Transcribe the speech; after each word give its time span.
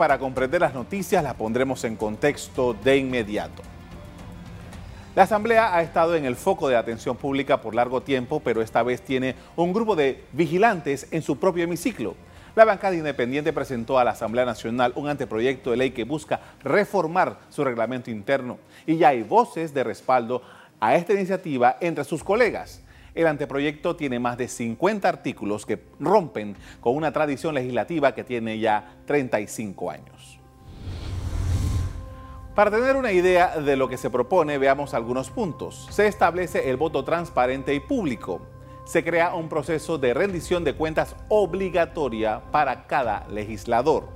Para 0.00 0.18
comprender 0.18 0.62
las 0.62 0.72
noticias 0.72 1.22
las 1.22 1.34
pondremos 1.34 1.84
en 1.84 1.94
contexto 1.94 2.72
de 2.72 2.96
inmediato. 2.96 3.60
La 5.14 5.24
Asamblea 5.24 5.76
ha 5.76 5.82
estado 5.82 6.16
en 6.16 6.24
el 6.24 6.36
foco 6.36 6.70
de 6.70 6.76
atención 6.76 7.18
pública 7.18 7.60
por 7.60 7.74
largo 7.74 8.00
tiempo, 8.00 8.40
pero 8.40 8.62
esta 8.62 8.82
vez 8.82 9.02
tiene 9.02 9.34
un 9.56 9.74
grupo 9.74 9.96
de 9.96 10.24
vigilantes 10.32 11.06
en 11.10 11.20
su 11.20 11.38
propio 11.38 11.64
hemiciclo. 11.64 12.14
La 12.56 12.64
bancada 12.64 12.96
independiente 12.96 13.52
presentó 13.52 13.98
a 13.98 14.04
la 14.04 14.12
Asamblea 14.12 14.46
Nacional 14.46 14.94
un 14.96 15.06
anteproyecto 15.06 15.70
de 15.70 15.76
ley 15.76 15.90
que 15.90 16.04
busca 16.04 16.40
reformar 16.64 17.36
su 17.50 17.62
reglamento 17.62 18.10
interno 18.10 18.56
y 18.86 18.96
ya 18.96 19.08
hay 19.08 19.22
voces 19.22 19.74
de 19.74 19.84
respaldo 19.84 20.40
a 20.80 20.96
esta 20.96 21.12
iniciativa 21.12 21.76
entre 21.78 22.04
sus 22.04 22.24
colegas. 22.24 22.80
El 23.14 23.26
anteproyecto 23.26 23.96
tiene 23.96 24.18
más 24.18 24.38
de 24.38 24.48
50 24.48 25.08
artículos 25.08 25.66
que 25.66 25.82
rompen 25.98 26.56
con 26.80 26.96
una 26.96 27.12
tradición 27.12 27.54
legislativa 27.54 28.14
que 28.14 28.24
tiene 28.24 28.58
ya 28.58 28.96
35 29.06 29.90
años. 29.90 30.40
Para 32.54 32.70
tener 32.70 32.96
una 32.96 33.12
idea 33.12 33.58
de 33.60 33.76
lo 33.76 33.88
que 33.88 33.96
se 33.96 34.10
propone, 34.10 34.58
veamos 34.58 34.92
algunos 34.92 35.30
puntos. 35.30 35.86
Se 35.90 36.06
establece 36.06 36.68
el 36.68 36.76
voto 36.76 37.04
transparente 37.04 37.74
y 37.74 37.80
público. 37.80 38.40
Se 38.84 39.04
crea 39.04 39.34
un 39.34 39.48
proceso 39.48 39.98
de 39.98 40.14
rendición 40.14 40.64
de 40.64 40.74
cuentas 40.74 41.16
obligatoria 41.28 42.42
para 42.50 42.86
cada 42.86 43.26
legislador. 43.28 44.08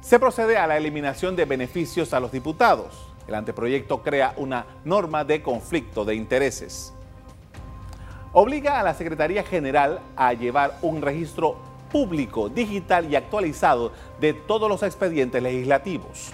Se 0.00 0.18
procede 0.18 0.56
a 0.56 0.66
la 0.66 0.76
eliminación 0.76 1.36
de 1.36 1.44
beneficios 1.44 2.12
a 2.12 2.20
los 2.20 2.32
diputados. 2.32 3.13
El 3.26 3.34
anteproyecto 3.34 4.02
crea 4.02 4.34
una 4.36 4.66
norma 4.84 5.24
de 5.24 5.42
conflicto 5.42 6.04
de 6.04 6.14
intereses. 6.14 6.92
Obliga 8.32 8.80
a 8.80 8.82
la 8.82 8.94
Secretaría 8.94 9.44
General 9.44 10.00
a 10.16 10.32
llevar 10.32 10.76
un 10.82 11.00
registro 11.00 11.56
público, 11.90 12.48
digital 12.48 13.08
y 13.10 13.14
actualizado 13.14 13.92
de 14.20 14.34
todos 14.34 14.68
los 14.68 14.82
expedientes 14.82 15.40
legislativos. 15.40 16.32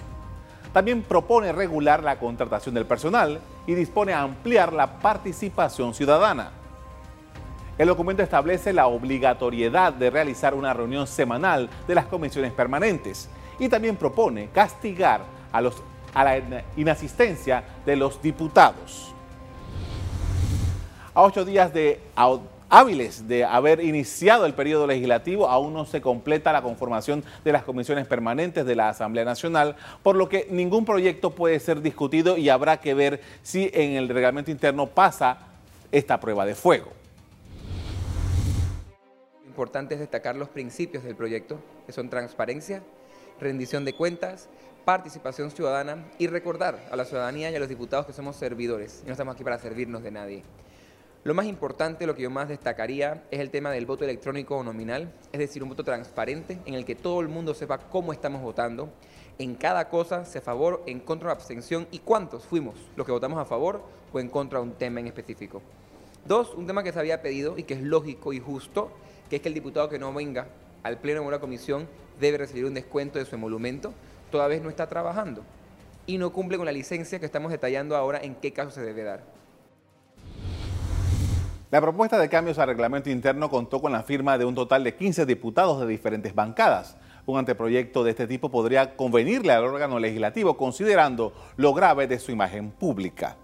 También 0.73 1.03
propone 1.03 1.53
regular 1.53 2.03
la 2.03 2.19
contratación 2.19 2.75
del 2.75 2.87
personal 2.87 3.41
y 3.67 3.75
dispone 3.75 4.12
a 4.12 4.23
ampliar 4.23 4.73
la 4.73 4.98
participación 5.01 5.92
ciudadana. 5.92 6.53
El 7.77 7.89
documento 7.89 8.23
establece 8.23 8.73
la 8.73 8.86
obligatoriedad 8.86 9.92
de 9.92 10.11
realizar 10.11 10.55
una 10.55 10.73
reunión 10.73 11.07
semanal 11.07 11.69
de 11.86 11.95
las 11.95 12.07
comisiones 12.07 12.53
permanentes 12.53 13.29
y 13.59 13.69
también 13.69 13.97
propone 13.97 14.48
castigar 14.55 15.23
a 15.53 15.61
los 15.61 15.83
a 16.14 16.25
la 16.25 16.62
inasistencia 16.77 17.62
de 17.86 17.97
los 17.97 18.20
diputados. 18.22 19.14
A 21.14 21.22
ocho 21.22 21.44
días 21.44 21.72
de 21.72 22.00
hábiles 22.69 23.27
de 23.27 23.44
haber 23.44 23.83
iniciado 23.83 24.47
el 24.47 24.55
periodo 24.55 24.86
legislativo, 24.86 25.48
aún 25.48 25.75
no 25.75 25.84
se 25.84 26.00
completa 26.00 26.52
la 26.52 26.62
conformación 26.62 27.25
de 27.44 27.52
las 27.52 27.64
comisiones 27.64 28.06
permanentes 28.06 28.64
de 28.64 28.77
la 28.77 28.89
Asamblea 28.89 29.25
Nacional, 29.25 29.77
por 30.05 30.14
lo 30.14 30.28
que 30.28 30.47
ningún 30.50 30.84
proyecto 30.84 31.30
puede 31.30 31.58
ser 31.58 31.83
discutido 31.83 32.36
y 32.36 32.48
habrá 32.48 32.78
que 32.78 32.95
ver 32.95 33.20
si 33.42 33.70
en 33.74 33.92
el 33.92 34.08
reglamento 34.08 34.52
interno 34.52 34.86
pasa 34.86 35.39
esta 35.91 36.20
prueba 36.20 36.47
de 36.47 36.55
fuego. 36.55 36.92
Importante 39.45 39.95
es 39.95 40.00
destacar 40.00 40.36
los 40.36 40.48
principios 40.48 41.02
del 41.02 41.17
proyecto, 41.17 41.58
que 41.86 41.92
son 41.92 42.08
transparencia, 42.08 42.83
rendición 43.41 43.84
de 43.84 43.94
cuentas, 43.94 44.48
participación 44.84 45.50
ciudadana 45.50 46.05
y 46.19 46.27
recordar 46.27 46.78
a 46.91 46.96
la 46.96 47.05
ciudadanía 47.05 47.50
y 47.50 47.56
a 47.56 47.58
los 47.58 47.69
diputados 47.69 48.06
que 48.06 48.12
somos 48.12 48.36
servidores 48.36 49.00
y 49.02 49.06
no 49.06 49.12
estamos 49.12 49.34
aquí 49.34 49.44
para 49.44 49.58
servirnos 49.58 50.02
de 50.02 50.10
nadie. 50.10 50.42
Lo 51.22 51.34
más 51.34 51.46
importante, 51.46 52.06
lo 52.06 52.14
que 52.14 52.22
yo 52.22 52.30
más 52.30 52.48
destacaría, 52.48 53.24
es 53.30 53.41
el 53.41 53.50
tema 53.50 53.70
del 53.70 53.84
voto 53.84 54.05
electrónico 54.05 54.56
o 54.56 54.64
nominal, 54.64 55.12
es 55.33 55.38
decir, 55.38 55.62
un 55.62 55.68
voto 55.68 55.84
transparente 55.84 56.58
en 56.64 56.74
el 56.74 56.86
que 56.86 56.94
todo 56.94 57.20
el 57.20 57.28
mundo 57.28 57.52
sepa 57.52 57.78
cómo 57.78 58.12
estamos 58.12 58.41
votando, 58.41 58.88
en 59.38 59.55
cada 59.55 59.88
cosa, 59.88 60.24
si 60.24 60.38
a 60.38 60.42
favor, 60.42 60.83
en 60.86 61.00
contra 61.00 61.28
o 61.28 61.33
abstención 61.33 61.86
y 61.91 61.98
cuántos 61.98 62.44
fuimos 62.44 62.74
los 62.96 63.05
que 63.05 63.12
votamos 63.12 63.38
a 63.38 63.44
favor 63.44 63.83
o 64.12 64.20
en 64.20 64.28
contra 64.28 64.61
de 64.61 64.64
un 64.64 64.72
tema 64.72 65.00
en 65.00 65.08
específico. 65.08 65.61
Dos, 66.27 66.55
un 66.55 66.67
tema 66.67 66.83
que 66.83 66.92
se 66.92 66.98
había 66.98 67.23
pedido 67.23 67.56
y 67.58 67.64
que 67.64 67.74
es 67.74 67.83
lógico 67.83 68.33
y 68.33 68.40
justo, 68.40 68.90
que 69.29 69.36
es 69.36 69.42
que 69.42 69.48
el 69.48 69.55
diputado 69.55 69.89
que 69.89 69.98
no 69.98 70.12
venga 70.12 70.46
al 70.83 70.98
pleno 70.98 71.20
de 71.20 71.27
una 71.27 71.41
comisión 71.41 71.89
debe 72.18 72.39
recibir 72.39 72.64
un 72.64 72.74
descuento 72.74 73.18
de 73.18 73.24
su 73.24 73.35
emolumento, 73.35 73.92
toda 74.30 74.48
vez 74.48 74.63
no 74.63 74.68
está 74.68 74.89
trabajando 74.89 75.42
y 76.07 76.18
no 76.18 76.33
cumple 76.33 76.57
con 76.57 76.67
la 76.67 76.73
licencia 76.73 77.18
que 77.18 77.27
estamos 77.27 77.51
detallando 77.51 77.96
ahora 77.96 78.18
en 78.23 78.35
qué 78.35 78.52
caso 78.52 78.70
se 78.70 78.80
debe 78.80 79.05
dar. 79.05 79.23
La 81.70 81.80
propuesta 81.80 82.18
de 82.18 82.29
cambios 82.29 82.58
al 82.58 82.67
reglamento 82.67 83.11
interno 83.11 83.48
contó 83.48 83.80
con 83.80 83.92
la 83.92 84.02
firma 84.02 84.36
de 84.36 84.45
un 84.45 84.57
total 84.57 84.83
de 84.83 84.96
15 84.96 85.24
diputados 85.24 85.80
de 85.80 85.86
diferentes 85.86 86.35
bancadas. 86.35 86.97
Un 87.27 87.39
anteproyecto 87.39 88.02
de 88.02 88.11
este 88.11 88.27
tipo 88.27 88.51
podría 88.51 88.97
convenirle 88.97 89.52
al 89.52 89.64
órgano 89.64 90.01
legislativo 90.01 90.57
considerando 90.57 91.33
lo 91.57 91.73
grave 91.73 92.08
de 92.08 92.18
su 92.18 92.33
imagen 92.33 92.73
pública. 92.73 93.36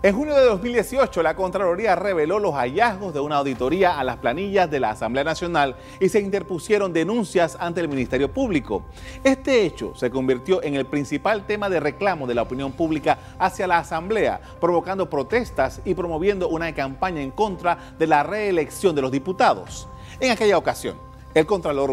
En 0.00 0.14
junio 0.14 0.36
de 0.36 0.44
2018, 0.44 1.24
la 1.24 1.34
Contraloría 1.34 1.96
reveló 1.96 2.38
los 2.38 2.54
hallazgos 2.54 3.12
de 3.12 3.18
una 3.18 3.38
auditoría 3.38 3.98
a 3.98 4.04
las 4.04 4.18
planillas 4.18 4.70
de 4.70 4.78
la 4.78 4.90
Asamblea 4.90 5.24
Nacional 5.24 5.74
y 5.98 6.08
se 6.08 6.20
interpusieron 6.20 6.92
denuncias 6.92 7.56
ante 7.58 7.80
el 7.80 7.88
Ministerio 7.88 8.32
Público. 8.32 8.84
Este 9.24 9.66
hecho 9.66 9.96
se 9.96 10.08
convirtió 10.08 10.62
en 10.62 10.76
el 10.76 10.86
principal 10.86 11.46
tema 11.48 11.68
de 11.68 11.80
reclamo 11.80 12.28
de 12.28 12.36
la 12.36 12.42
opinión 12.42 12.70
pública 12.70 13.18
hacia 13.40 13.66
la 13.66 13.78
Asamblea, 13.78 14.40
provocando 14.60 15.10
protestas 15.10 15.80
y 15.84 15.94
promoviendo 15.94 16.48
una 16.48 16.72
campaña 16.72 17.20
en 17.20 17.32
contra 17.32 17.76
de 17.98 18.06
la 18.06 18.22
reelección 18.22 18.94
de 18.94 19.02
los 19.02 19.10
diputados. 19.10 19.88
En 20.20 20.30
aquella 20.30 20.58
ocasión, 20.58 20.96
el 21.34 21.44
Contralor 21.44 21.90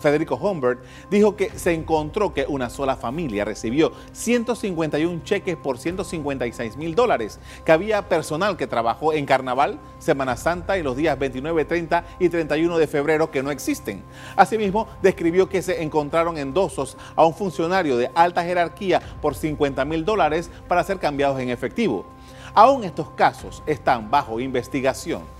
Federico 0.00 0.36
Humbert, 0.36 0.80
dijo 1.10 1.36
que 1.36 1.50
se 1.50 1.72
encontró 1.72 2.32
que 2.32 2.46
una 2.48 2.70
sola 2.70 2.96
familia 2.96 3.44
recibió 3.44 3.92
151 4.12 5.22
cheques 5.24 5.56
por 5.56 5.78
156 5.78 6.76
mil 6.76 6.94
dólares, 6.94 7.38
que 7.64 7.72
había 7.72 8.08
personal 8.08 8.56
que 8.56 8.66
trabajó 8.66 9.12
en 9.12 9.26
Carnaval, 9.26 9.78
Semana 9.98 10.36
Santa 10.36 10.78
y 10.78 10.82
los 10.82 10.96
días 10.96 11.18
29, 11.18 11.64
30 11.64 12.04
y 12.18 12.28
31 12.28 12.78
de 12.78 12.86
febrero 12.86 13.30
que 13.30 13.42
no 13.42 13.50
existen. 13.50 14.02
Asimismo, 14.36 14.88
describió 15.02 15.48
que 15.48 15.62
se 15.62 15.82
encontraron 15.82 16.38
endosos 16.38 16.96
a 17.16 17.24
un 17.24 17.34
funcionario 17.34 17.96
de 17.96 18.10
alta 18.14 18.44
jerarquía 18.44 19.00
por 19.20 19.34
50 19.34 19.84
mil 19.84 20.04
dólares 20.04 20.50
para 20.68 20.84
ser 20.84 20.98
cambiados 20.98 21.40
en 21.40 21.50
efectivo. 21.50 22.06
Aún 22.54 22.84
estos 22.84 23.10
casos 23.10 23.62
están 23.66 24.10
bajo 24.10 24.38
investigación. 24.38 25.33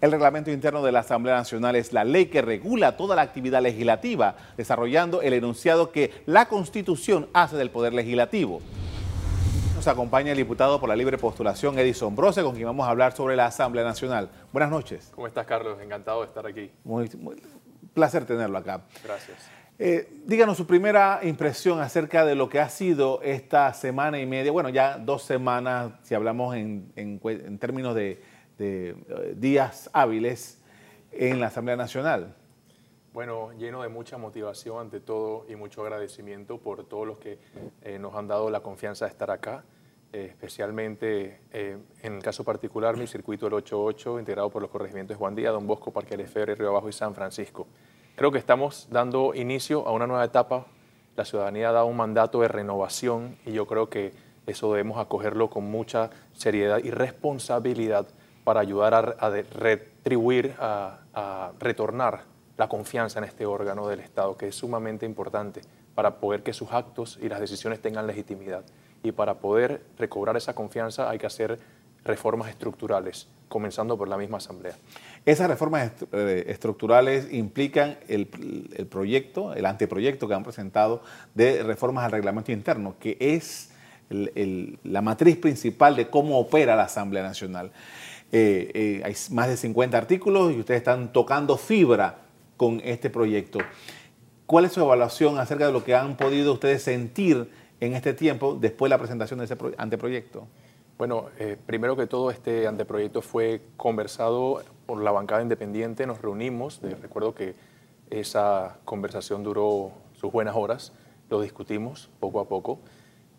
El 0.00 0.12
reglamento 0.12 0.50
interno 0.50 0.82
de 0.82 0.92
la 0.92 1.00
Asamblea 1.00 1.36
Nacional 1.36 1.76
es 1.76 1.92
la 1.92 2.04
ley 2.04 2.26
que 2.26 2.40
regula 2.40 2.96
toda 2.96 3.14
la 3.14 3.20
actividad 3.20 3.60
legislativa, 3.60 4.34
desarrollando 4.56 5.20
el 5.20 5.34
enunciado 5.34 5.92
que 5.92 6.22
la 6.24 6.46
Constitución 6.46 7.28
hace 7.34 7.58
del 7.58 7.70
Poder 7.70 7.92
Legislativo. 7.92 8.60
Nos 9.76 9.86
acompaña 9.88 10.30
el 10.30 10.38
diputado 10.38 10.80
por 10.80 10.88
la 10.88 10.96
libre 10.96 11.18
postulación, 11.18 11.78
Edison 11.78 12.16
Brose, 12.16 12.42
con 12.42 12.54
quien 12.54 12.64
vamos 12.64 12.86
a 12.86 12.90
hablar 12.90 13.12
sobre 13.12 13.36
la 13.36 13.44
Asamblea 13.44 13.84
Nacional. 13.84 14.30
Buenas 14.54 14.70
noches. 14.70 15.12
¿Cómo 15.14 15.26
estás, 15.26 15.44
Carlos? 15.44 15.78
Encantado 15.82 16.22
de 16.22 16.28
estar 16.28 16.46
aquí. 16.46 16.70
Muy, 16.82 17.10
placer 17.92 18.24
tenerlo 18.24 18.56
acá. 18.56 18.80
Gracias. 19.04 19.36
Eh, 19.78 20.08
díganos 20.24 20.56
su 20.56 20.66
primera 20.66 21.20
impresión 21.24 21.78
acerca 21.78 22.24
de 22.24 22.34
lo 22.34 22.48
que 22.48 22.58
ha 22.58 22.70
sido 22.70 23.20
esta 23.22 23.74
semana 23.74 24.18
y 24.18 24.24
media, 24.24 24.50
bueno, 24.50 24.70
ya 24.70 24.96
dos 24.96 25.24
semanas, 25.24 25.92
si 26.04 26.14
hablamos 26.14 26.56
en 26.56 27.58
términos 27.58 27.94
de 27.94 28.22
de 28.60 28.90
eh, 28.90 29.34
días 29.36 29.88
hábiles 29.94 30.62
en 31.12 31.40
la 31.40 31.46
Asamblea 31.46 31.76
Nacional? 31.76 32.36
Bueno, 33.12 33.52
lleno 33.58 33.82
de 33.82 33.88
mucha 33.88 34.18
motivación 34.18 34.78
ante 34.78 35.00
todo 35.00 35.46
y 35.48 35.56
mucho 35.56 35.82
agradecimiento 35.82 36.58
por 36.58 36.84
todos 36.84 37.06
los 37.06 37.18
que 37.18 37.38
eh, 37.82 37.98
nos 37.98 38.14
han 38.14 38.28
dado 38.28 38.50
la 38.50 38.60
confianza 38.60 39.06
de 39.06 39.12
estar 39.12 39.30
acá, 39.30 39.64
eh, 40.12 40.26
especialmente 40.28 41.40
en 41.52 42.14
el 42.14 42.22
caso 42.22 42.44
particular 42.44 42.96
mi 42.96 43.06
circuito 43.06 43.46
el 43.46 43.54
88, 43.54 44.20
integrado 44.20 44.50
por 44.50 44.62
los 44.62 44.70
corregimientos 44.70 45.16
Juan 45.16 45.34
Díaz, 45.34 45.52
Don 45.52 45.66
Bosco, 45.66 45.90
Parque 45.90 46.16
Lefebvre, 46.16 46.54
Río 46.54 46.68
Abajo 46.68 46.88
y 46.88 46.92
San 46.92 47.14
Francisco. 47.14 47.66
Creo 48.14 48.30
que 48.30 48.38
estamos 48.38 48.88
dando 48.90 49.34
inicio 49.34 49.88
a 49.88 49.92
una 49.92 50.06
nueva 50.06 50.24
etapa. 50.24 50.66
La 51.16 51.24
ciudadanía 51.24 51.70
ha 51.70 51.72
dado 51.72 51.86
un 51.86 51.96
mandato 51.96 52.42
de 52.42 52.48
renovación 52.48 53.38
y 53.46 53.52
yo 53.52 53.66
creo 53.66 53.88
que 53.88 54.12
eso 54.46 54.70
debemos 54.70 54.98
acogerlo 54.98 55.48
con 55.48 55.64
mucha 55.64 56.10
seriedad 56.32 56.78
y 56.82 56.90
responsabilidad 56.90 58.06
para 58.50 58.62
ayudar 58.62 59.16
a, 59.20 59.30
retribuir, 59.30 60.56
a, 60.58 61.52
retornar 61.60 62.24
la 62.58 62.68
confianza 62.68 63.20
en 63.20 63.24
este 63.24 63.46
órgano 63.46 63.86
del 63.86 64.00
Estado, 64.00 64.36
que 64.36 64.48
es 64.48 64.56
sumamente 64.56 65.06
importante 65.06 65.60
para 65.94 66.16
poder 66.16 66.42
que 66.42 66.52
sus 66.52 66.72
actos 66.72 67.16
y 67.22 67.28
las 67.28 67.38
decisiones 67.38 67.80
tengan 67.80 68.08
legitimidad. 68.08 68.64
Y 69.04 69.12
para 69.12 69.34
poder 69.34 69.82
recobrar 69.96 70.36
esa 70.36 70.52
confianza 70.52 71.08
hay 71.08 71.18
que 71.18 71.26
hacer 71.26 71.60
reformas 72.02 72.48
estructurales, 72.48 73.28
comenzando 73.48 73.96
por 73.96 74.08
la 74.08 74.16
misma 74.16 74.38
Asamblea. 74.38 74.74
Esas 75.24 75.48
reformas 75.48 75.92
eh, 76.10 76.46
estructurales 76.48 77.32
implican 77.32 77.98
el, 78.08 78.26
proyecto, 78.90 79.54
el 79.54 79.64
anteproyecto 79.64 80.26
que 80.26 80.34
han 80.34 80.42
presentado 80.42 81.04
de 81.36 81.62
reformas 81.62 82.04
al 82.04 82.10
reglamento 82.10 82.50
interno, 82.50 82.96
que 82.98 83.16
es 83.20 83.70
la 84.10 85.02
matriz 85.02 85.36
principal 85.36 85.94
de 85.94 86.10
cómo 86.10 86.36
opera 86.40 86.74
la 86.74 86.82
Asamblea 86.82 87.22
Nacional. 87.22 87.70
Eh, 88.32 88.70
eh, 88.74 89.02
hay 89.04 89.14
más 89.30 89.48
de 89.48 89.56
50 89.56 89.98
artículos 89.98 90.52
y 90.52 90.60
ustedes 90.60 90.78
están 90.78 91.12
tocando 91.12 91.56
fibra 91.56 92.18
con 92.56 92.80
este 92.84 93.10
proyecto. 93.10 93.58
¿Cuál 94.46 94.64
es 94.66 94.72
su 94.72 94.80
evaluación 94.80 95.38
acerca 95.38 95.66
de 95.66 95.72
lo 95.72 95.84
que 95.84 95.94
han 95.94 96.16
podido 96.16 96.52
ustedes 96.52 96.82
sentir 96.82 97.50
en 97.80 97.94
este 97.94 98.14
tiempo 98.14 98.56
después 98.60 98.88
de 98.88 98.96
la 98.96 98.98
presentación 98.98 99.38
de 99.38 99.46
ese 99.46 99.56
anteproyecto? 99.78 100.46
Bueno, 100.98 101.26
eh, 101.38 101.56
primero 101.66 101.96
que 101.96 102.06
todo, 102.06 102.30
este 102.30 102.66
anteproyecto 102.66 103.22
fue 103.22 103.62
conversado 103.76 104.62
por 104.86 105.02
la 105.02 105.10
bancada 105.10 105.42
independiente, 105.42 106.06
nos 106.06 106.20
reunimos, 106.20 106.80
recuerdo 107.00 107.34
que 107.34 107.54
esa 108.10 108.76
conversación 108.84 109.42
duró 109.42 109.92
sus 110.14 110.30
buenas 110.30 110.54
horas, 110.56 110.92
lo 111.30 111.40
discutimos 111.40 112.10
poco 112.20 112.40
a 112.40 112.48
poco 112.48 112.80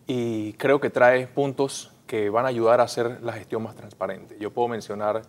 y 0.07 0.53
creo 0.53 0.79
que 0.81 0.89
trae 0.89 1.27
puntos 1.27 1.90
que 2.11 2.29
van 2.29 2.43
a 2.43 2.49
ayudar 2.49 2.81
a 2.81 2.83
hacer 2.83 3.23
la 3.23 3.31
gestión 3.31 3.63
más 3.63 3.73
transparente. 3.73 4.35
Yo 4.37 4.51
puedo 4.51 4.67
mencionar 4.67 5.21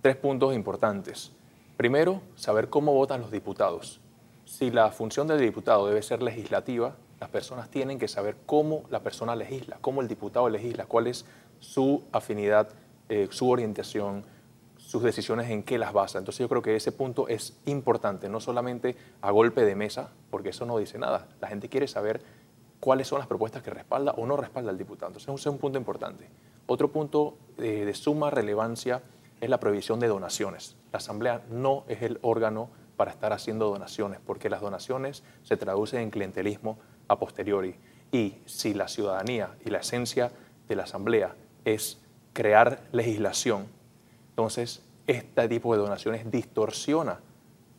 tres 0.00 0.14
puntos 0.14 0.54
importantes. 0.54 1.32
Primero, 1.76 2.22
saber 2.36 2.68
cómo 2.68 2.94
votan 2.94 3.20
los 3.20 3.32
diputados. 3.32 4.00
Si 4.44 4.70
la 4.70 4.92
función 4.92 5.26
del 5.26 5.40
diputado 5.40 5.88
debe 5.88 6.02
ser 6.02 6.22
legislativa, 6.22 6.94
las 7.18 7.30
personas 7.30 7.68
tienen 7.68 7.98
que 7.98 8.06
saber 8.06 8.36
cómo 8.46 8.84
la 8.90 9.00
persona 9.00 9.34
legisla, 9.34 9.78
cómo 9.80 10.02
el 10.02 10.06
diputado 10.06 10.48
legisla, 10.48 10.86
cuál 10.86 11.08
es 11.08 11.24
su 11.58 12.04
afinidad, 12.12 12.68
eh, 13.08 13.26
su 13.32 13.50
orientación, 13.50 14.22
sus 14.76 15.02
decisiones 15.02 15.50
en 15.50 15.64
qué 15.64 15.78
las 15.78 15.92
basa. 15.92 16.18
Entonces 16.18 16.38
yo 16.38 16.48
creo 16.48 16.62
que 16.62 16.76
ese 16.76 16.92
punto 16.92 17.26
es 17.26 17.58
importante, 17.66 18.28
no 18.28 18.38
solamente 18.38 18.94
a 19.20 19.32
golpe 19.32 19.64
de 19.64 19.74
mesa, 19.74 20.12
porque 20.30 20.50
eso 20.50 20.64
no 20.64 20.78
dice 20.78 20.96
nada. 20.96 21.26
La 21.40 21.48
gente 21.48 21.68
quiere 21.68 21.88
saber 21.88 22.22
cuáles 22.80 23.06
son 23.06 23.18
las 23.18 23.28
propuestas 23.28 23.62
que 23.62 23.70
respalda 23.70 24.12
o 24.12 24.26
no 24.26 24.36
respalda 24.36 24.70
el 24.70 24.78
diputado. 24.78 25.08
Entonces, 25.08 25.28
ese 25.28 25.48
es 25.48 25.52
un 25.52 25.58
punto 25.58 25.78
importante. 25.78 26.28
Otro 26.66 26.90
punto 26.90 27.36
de, 27.56 27.84
de 27.84 27.94
suma 27.94 28.30
relevancia 28.30 29.02
es 29.40 29.48
la 29.50 29.60
prohibición 29.60 30.00
de 30.00 30.08
donaciones. 30.08 30.76
La 30.92 30.98
Asamblea 30.98 31.42
no 31.50 31.84
es 31.88 32.02
el 32.02 32.18
órgano 32.22 32.70
para 32.96 33.10
estar 33.10 33.32
haciendo 33.32 33.68
donaciones, 33.68 34.20
porque 34.24 34.50
las 34.50 34.60
donaciones 34.60 35.22
se 35.42 35.56
traducen 35.56 36.00
en 36.00 36.10
clientelismo 36.10 36.78
a 37.08 37.18
posteriori. 37.18 37.76
Y 38.12 38.36
si 38.46 38.74
la 38.74 38.88
ciudadanía 38.88 39.56
y 39.64 39.70
la 39.70 39.78
esencia 39.78 40.32
de 40.68 40.76
la 40.76 40.84
Asamblea 40.84 41.34
es 41.64 42.00
crear 42.32 42.82
legislación, 42.92 43.66
entonces 44.30 44.82
este 45.06 45.48
tipo 45.48 45.74
de 45.74 45.80
donaciones 45.80 46.30
distorsiona 46.30 47.20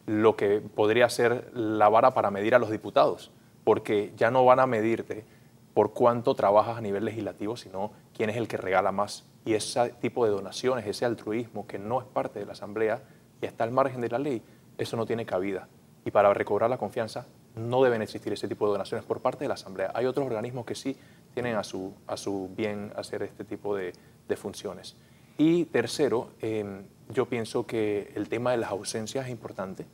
lo 0.06 0.36
que 0.36 0.59
podría 0.59 1.09
ser 1.09 1.51
la 1.54 1.88
vara 1.89 2.13
para 2.13 2.31
medir 2.31 2.56
a 2.56 2.59
los 2.59 2.71
diputados 2.71 3.31
porque 3.63 4.13
ya 4.15 4.31
no 4.31 4.45
van 4.45 4.59
a 4.59 4.67
medirte 4.67 5.25
por 5.73 5.93
cuánto 5.93 6.35
trabajas 6.35 6.77
a 6.77 6.81
nivel 6.81 7.05
legislativo, 7.05 7.55
sino 7.55 7.91
quién 8.15 8.29
es 8.29 8.37
el 8.37 8.47
que 8.47 8.57
regala 8.57 8.91
más. 8.91 9.25
Y 9.45 9.53
ese 9.53 9.89
tipo 10.01 10.25
de 10.25 10.31
donaciones, 10.31 10.85
ese 10.85 11.05
altruismo 11.05 11.65
que 11.65 11.79
no 11.79 11.99
es 11.99 12.07
parte 12.07 12.39
de 12.39 12.45
la 12.45 12.51
Asamblea 12.53 13.01
y 13.41 13.45
está 13.45 13.63
al 13.63 13.71
margen 13.71 14.01
de 14.01 14.09
la 14.09 14.19
ley, 14.19 14.41
eso 14.77 14.97
no 14.97 15.05
tiene 15.05 15.25
cabida. 15.25 15.67
Y 16.05 16.11
para 16.11 16.33
recobrar 16.33 16.69
la 16.69 16.77
confianza 16.77 17.25
no 17.55 17.83
deben 17.83 18.01
existir 18.01 18.31
ese 18.33 18.47
tipo 18.47 18.65
de 18.65 18.73
donaciones 18.73 19.05
por 19.05 19.21
parte 19.21 19.43
de 19.43 19.47
la 19.47 19.55
Asamblea. 19.55 19.91
Hay 19.93 20.05
otros 20.05 20.25
organismos 20.25 20.65
que 20.65 20.75
sí 20.75 20.95
tienen 21.33 21.55
a 21.55 21.63
su, 21.63 21.93
a 22.07 22.17
su 22.17 22.49
bien 22.55 22.91
hacer 22.95 23.23
este 23.23 23.43
tipo 23.43 23.75
de, 23.75 23.93
funciones. 24.37 24.95
Y 25.37 25.65
tercero, 25.65 26.29
em, 26.39 26.83
yo 27.09 27.25
pienso 27.25 27.65
que 27.67 28.13
el 28.15 28.29
tema 28.29 28.51
de 28.51 28.57
las 28.57 28.71
ausencias 28.71 29.25
es 29.25 29.31
importante. 29.31 29.85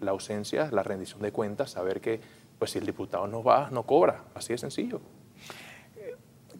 La 0.00 0.10
ausencia, 0.10 0.68
la 0.72 0.82
rendición 0.82 1.22
de 1.22 1.30
cuentas, 1.30 1.70
saber 1.70 2.00
que 2.00 2.20
pues 2.58 2.72
si 2.72 2.78
el 2.78 2.86
diputado 2.86 3.26
no 3.26 3.42
va, 3.42 3.68
no 3.70 3.84
cobra. 3.84 4.24
Así 4.34 4.52
de 4.52 4.58
sencillo. 4.58 5.00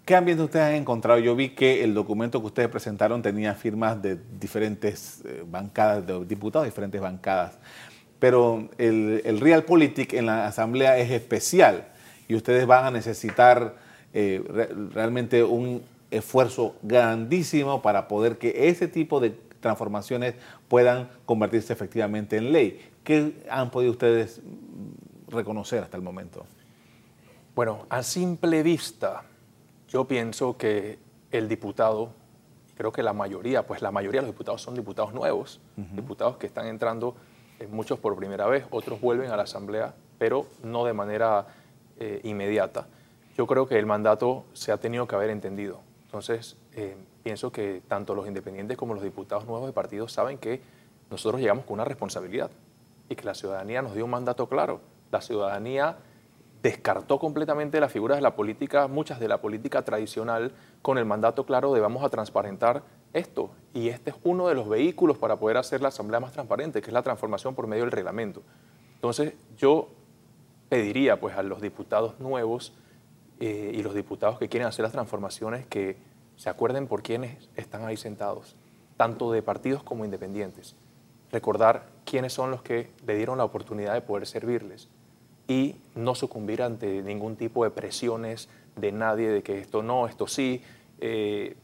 ¿Qué 0.05 0.17
ambiente 0.17 0.43
ustedes 0.43 0.65
han 0.65 0.75
encontrado? 0.75 1.19
Yo 1.21 1.37
vi 1.37 1.51
que 1.51 1.85
el 1.85 1.93
documento 1.93 2.41
que 2.41 2.47
ustedes 2.47 2.69
presentaron 2.71 3.21
tenía 3.21 3.55
firmas 3.55 4.01
de 4.01 4.19
diferentes 4.41 5.23
eh, 5.27 5.45
bancadas, 5.47 6.07
de 6.07 6.25
diputados 6.25 6.65
de 6.65 6.71
diferentes 6.71 7.01
bancadas. 7.01 7.59
Pero 8.19 8.71
el, 8.79 9.21
el 9.25 9.39
Realpolitik 9.39 10.15
en 10.15 10.27
la 10.27 10.47
Asamblea 10.47 10.97
es 10.97 11.11
especial 11.11 11.89
y 12.27 12.35
ustedes 12.35 12.67
van 12.67 12.87
a 12.87 12.91
necesitar 12.91 13.77
eh, 14.15 14.43
realmente 14.95 15.45
un 15.45 15.83
esfuerzo 16.11 16.77
grandísimo 16.83 17.83
para 17.83 18.09
poder 18.09 18.39
que 18.39 18.69
ese 18.69 18.89
tipo 18.89 19.21
de 19.21 19.35
transformaciones 19.61 20.35
puedan 20.69 21.11
convertirse 21.27 21.73
efectivamente 21.73 22.37
en 22.37 22.53
ley. 22.53 22.81
¿Qué 23.05 23.35
han 23.51 23.71
podido 23.71 23.93
ustedes 23.93 24.41
reconocer 25.29 25.83
hasta 25.83 25.97
el 25.97 26.03
momento? 26.03 26.47
Bueno, 27.55 27.87
a 27.89 28.03
simple 28.03 28.63
vista, 28.63 29.25
yo 29.89 30.05
pienso 30.05 30.57
que 30.57 30.99
el 31.33 31.49
diputado, 31.49 32.11
creo 32.77 32.93
que 32.93 33.03
la 33.03 33.13
mayoría, 33.13 33.67
pues 33.67 33.83
la 33.83 33.91
mayoría 33.91 34.21
de 34.21 34.29
los 34.29 34.35
diputados 34.35 34.63
son 34.63 34.75
diputados 34.75 35.13
nuevos, 35.13 35.61
diputados 35.77 36.37
que 36.37 36.47
están 36.47 36.67
entrando, 36.67 37.17
eh, 37.59 37.67
muchos 37.67 37.99
por 37.99 38.15
primera 38.17 38.47
vez, 38.47 38.65
otros 38.71 39.01
vuelven 39.01 39.31
a 39.31 39.37
la 39.37 39.43
Asamblea, 39.43 39.95
pero 40.19 40.47
no 40.63 40.85
de 40.85 40.93
manera 40.93 41.47
eh, 41.99 42.21
inmediata. 42.23 42.87
Yo 43.37 43.47
creo 43.47 43.67
que 43.67 43.79
el 43.79 43.87
mandato 43.87 44.45
se 44.53 44.71
ha 44.71 44.77
tenido 44.77 45.09
que 45.09 45.17
haber 45.17 45.31
entendido. 45.31 45.81
Entonces, 46.05 46.57
eh, 46.75 46.97
pienso 47.25 47.51
que 47.51 47.83
tanto 47.89 48.15
los 48.15 48.29
independientes 48.29 48.77
como 48.77 48.95
los 48.95 49.03
diputados 49.03 49.47
nuevos 49.47 49.67
de 49.67 49.73
partidos 49.73 50.13
saben 50.13 50.39
que 50.39 50.61
nosotros 51.11 51.41
llegamos 51.41 51.65
con 51.65 51.75
una 51.75 51.85
responsabilidad 51.85 52.51
y 53.09 53.17
que 53.17 53.25
la 53.25 53.35
ciudadanía 53.35 53.83
nos 53.83 53.95
dio 53.95 54.05
un 54.05 54.11
mandato 54.13 54.49
claro 54.49 54.81
la 55.11 55.21
ciudadanía 55.21 55.99
descartó 56.63 57.19
completamente 57.19 57.81
las 57.81 57.93
figuras 57.93 58.19
de 58.19 58.23
la 58.23 58.35
política, 58.35 58.89
muchas 58.89 59.21
de 59.21 59.29
la 59.29 59.41
política 59.41 59.83
tradicional, 59.83 60.53
con 60.83 60.99
el 60.99 61.05
mandato 61.05 61.47
claro 61.47 61.73
de 61.73 61.81
vamos 61.81 62.05
a 62.05 62.09
transparentar 62.09 62.83
esto. 63.13 63.51
Y 63.75 63.89
este 63.89 64.11
es 64.11 64.17
uno 64.25 64.49
de 64.49 64.55
los 64.55 64.69
vehículos 64.69 65.19
para 65.19 65.37
poder 65.37 65.57
hacer 65.57 65.81
la 65.81 65.89
Asamblea 65.89 66.21
más 66.21 66.33
transparente, 66.33 66.81
que 66.81 66.89
es 66.89 66.93
la 66.93 67.03
transformación 67.03 67.55
por 67.55 67.67
medio 67.67 67.85
del 67.85 67.93
reglamento. 67.93 68.43
Entonces, 68.95 69.35
yo 69.57 69.89
pediría 70.69 71.21
pues, 71.21 71.37
a 71.37 71.43
los 71.43 71.61
diputados 71.61 72.19
nuevos 72.19 72.75
eh, 73.41 73.73
y 73.75 73.83
los 73.83 73.95
diputados 73.95 74.39
que 74.39 74.49
quieren 74.49 74.67
hacer 74.67 74.83
las 74.83 74.93
transformaciones 74.93 75.67
que 75.67 75.97
se 76.37 76.51
acuerden 76.51 76.87
por 76.87 77.03
quiénes 77.03 77.49
están 77.57 77.85
ahí 77.85 77.97
sentados, 77.97 78.57
tanto 78.97 79.31
de 79.31 79.43
partidos 79.43 79.83
como 79.85 80.05
independientes. 80.05 80.77
Recordar 81.31 81.87
quiénes 82.05 82.33
son 82.33 82.51
los 82.51 82.63
que 82.63 82.91
le 83.07 83.15
dieron 83.15 83.39
la 83.39 83.45
oportunidad 83.45 83.95
de 83.95 84.01
poder 84.01 84.27
servirles 84.27 84.89
y 85.49 85.75
no 85.95 86.15
sucumbir 86.15 86.63
ante 86.63 87.03
ningún 87.03 87.35
tipo 87.35 87.65
de 87.65 87.71
presiones 87.71 88.49
de 88.77 88.93
nadie 88.93 89.29
de 89.31 89.43
que 89.43 89.59
esto 89.59 89.83
no, 89.83 90.07
esto 90.07 90.29
sí. 90.29 90.63
Eh, 91.01 91.57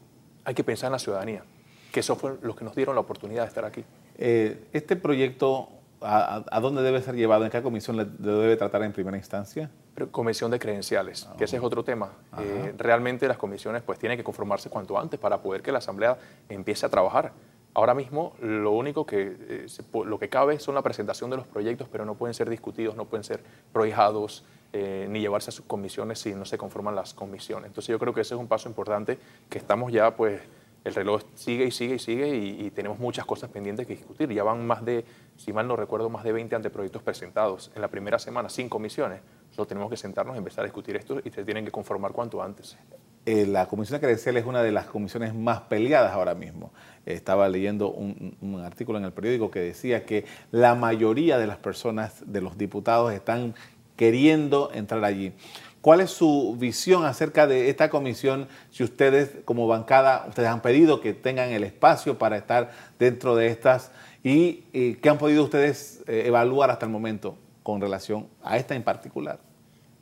hay 0.43 0.53
que 0.53 0.63
pensar 0.63 0.87
en 0.87 0.93
la 0.93 0.99
ciudadanía, 0.99 1.43
que 1.91 2.01
eso 2.01 2.15
fue 2.15 2.35
lo 2.41 2.55
que 2.55 2.65
nos 2.65 2.75
dieron 2.75 2.95
la 2.95 3.01
oportunidad 3.01 3.43
de 3.43 3.47
estar 3.47 3.63
aquí. 3.63 3.85
Eh, 4.17 4.65
este 4.73 4.95
proyecto, 4.95 5.69
¿a, 6.01 6.59
dónde 6.61 6.81
debe 6.81 7.01
ser 7.01 7.15
llevado? 7.15 7.45
¿En 7.45 7.51
qué 7.51 7.61
comisión 7.61 7.97
lo 7.97 8.05
debe 8.05 8.57
tratar 8.57 8.83
en 8.83 8.91
primera 8.91 9.17
instancia? 9.17 9.69
Comisión 10.11 10.51
de 10.51 10.59
credenciales, 10.59 11.27
que 11.37 11.45
ese 11.45 11.57
es 11.57 11.63
otro 11.63 11.83
tema. 11.83 12.11
Eh, 12.39 12.73
realmente 12.77 13.27
las 13.27 13.37
comisiones 13.37 13.81
pues 13.81 13.97
tienen 13.97 14.17
que 14.17 14.23
conformarse 14.23 14.69
cuanto 14.69 14.99
antes 14.99 15.19
para 15.19 15.41
poder 15.41 15.61
que 15.61 15.71
la 15.71 15.77
Asamblea 15.77 16.17
empiece 16.49 16.85
a 16.85 16.89
trabajar. 16.89 17.31
Ahora 17.75 17.93
mismo 17.93 18.33
lo 18.39 18.71
único 18.71 19.05
que, 19.05 19.35
eh, 19.49 19.67
lo 20.05 20.17
que 20.17 20.29
cabe 20.29 20.59
son 20.59 20.75
la 20.75 20.81
presentación 20.81 21.29
de 21.29 21.35
los 21.35 21.45
proyectos, 21.45 21.89
pero 21.91 22.05
no 22.05 22.15
pueden 22.15 22.33
ser 22.33 22.49
discutidos, 22.49 22.95
no 22.95 23.03
pueden 23.03 23.25
ser 23.25 23.43
prohijados 23.73 24.45
eh, 24.71 25.07
ni 25.09 25.19
llevarse 25.19 25.49
a 25.49 25.53
sus 25.53 25.65
comisiones 25.65 26.19
si 26.19 26.33
no 26.33 26.45
se 26.45 26.57
conforman 26.57 26.95
las 26.95 27.13
comisiones. 27.13 27.67
Entonces 27.67 27.91
yo 27.91 27.99
creo 27.99 28.13
que 28.13 28.21
ese 28.21 28.33
es 28.33 28.39
un 28.39 28.47
paso 28.47 28.69
importante 28.69 29.19
que 29.49 29.57
estamos 29.57 29.91
ya, 29.91 30.15
pues 30.15 30.41
el 30.85 30.95
reloj 30.95 31.23
sigue 31.33 31.65
y 31.65 31.71
sigue 31.71 31.95
y 31.95 31.99
sigue 31.99 32.35
y, 32.35 32.71
tenemos 32.71 32.97
muchas 32.97 33.25
cosas 33.25 33.49
pendientes 33.49 33.85
que 33.85 33.95
discutir. 33.95 34.31
Ya 34.31 34.43
van 34.43 34.65
más 34.65 34.85
de, 34.85 35.03
si 35.35 35.51
mal 35.51 35.67
no 35.67 35.75
recuerdo, 35.75 36.09
más 36.09 36.23
de 36.23 36.31
20 36.31 36.55
anteproyectos 36.55 37.01
presentados. 37.03 37.71
En 37.75 37.81
la 37.81 37.89
primera 37.89 38.19
semana, 38.19 38.47
sin 38.47 38.69
comisiones. 38.69 39.19
Solo 39.51 39.67
tenemos 39.67 39.89
que 39.89 39.97
sentarnos, 39.97 40.37
empezar 40.37 40.63
a 40.63 40.67
discutir 40.67 40.95
esto 40.95 41.19
y 41.23 41.29
se 41.29 41.43
tienen 41.43 41.65
que 41.65 41.71
conformar 41.71 42.13
cuanto 42.13 42.41
antes. 42.41 42.77
Eh, 43.25 43.47
la 43.47 43.65
Comisión 43.67 43.95
de 43.95 44.01
Credenciales 44.01 44.43
es 44.43 44.47
una 44.47 44.61
de 44.61 44.71
las 44.71 44.85
comisiones 44.85 45.33
más 45.33 45.61
peleadas 45.61 46.13
ahora 46.13 46.35
mismo. 46.35 46.71
estaba 47.07 47.49
leyendo 47.49 47.89
un, 47.89 48.61
artículo 48.63 48.99
en 48.99 49.05
el 49.05 49.13
periódico 49.13 49.49
que 49.49 49.59
decía 49.59 50.05
que 50.05 50.25
la 50.51 50.75
mayoría 50.75 51.37
de 51.39 51.47
las 51.47 51.57
personas, 51.57 52.23
de 52.25 52.41
los 52.41 52.57
diputados, 52.57 53.13
están 53.13 53.55
queriendo 53.95 54.71
entrar 54.73 55.03
allí. 55.03 55.33
¿Cuál 55.81 56.01
es 56.01 56.11
su 56.11 56.55
visión 56.59 57.05
acerca 57.05 57.47
de 57.47 57.69
esta 57.69 57.89
comisión? 57.89 58.47
Si 58.71 58.83
ustedes 58.83 59.31
como 59.45 59.67
bancada, 59.67 60.25
ustedes 60.27 60.49
han 60.49 60.61
pedido 60.61 61.01
que 61.01 61.13
tengan 61.13 61.49
el 61.49 61.63
espacio 61.63 62.17
para 62.17 62.37
estar 62.37 62.71
dentro 62.99 63.35
de 63.35 63.47
estas 63.47 63.91
y, 64.23 64.63
qué 65.01 65.09
han 65.09 65.17
podido 65.17 65.43
ustedes 65.43 66.03
eh, 66.07 66.23
evaluar 66.25 66.71
hasta 66.71 66.85
el 66.85 66.91
momento 66.91 67.37
con 67.63 67.81
relación 67.81 68.27
a 68.43 68.57
esta 68.57 68.75
en 68.75 68.83
particular. 68.83 69.39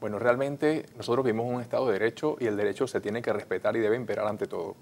Bueno, 0.03 0.19
realmente 0.19 0.85
nosotros 0.97 1.23
vivimos 1.23 1.45
un 1.49 1.61
Estado 1.61 1.87
de 1.87 1.93
Derecho 1.93 2.35
y 2.37 2.47
el 2.47 2.57
derecho 2.57 2.87
se 2.87 2.99
tiene 2.99 3.21
que 3.21 3.31
respetar 3.31 3.77
y 3.77 3.79
debe 3.79 3.95
imperar 3.95 4.27
ante 4.27 4.47
todo. 4.47 4.75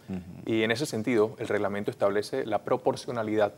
Y 0.48 0.64
en 0.64 0.72
ese 0.72 0.88
sentido, 0.88 1.36
el 1.38 1.48
reglamento 1.48 1.92
establece 1.92 2.44
la 2.44 2.64
proporcionalidad. 2.64 3.54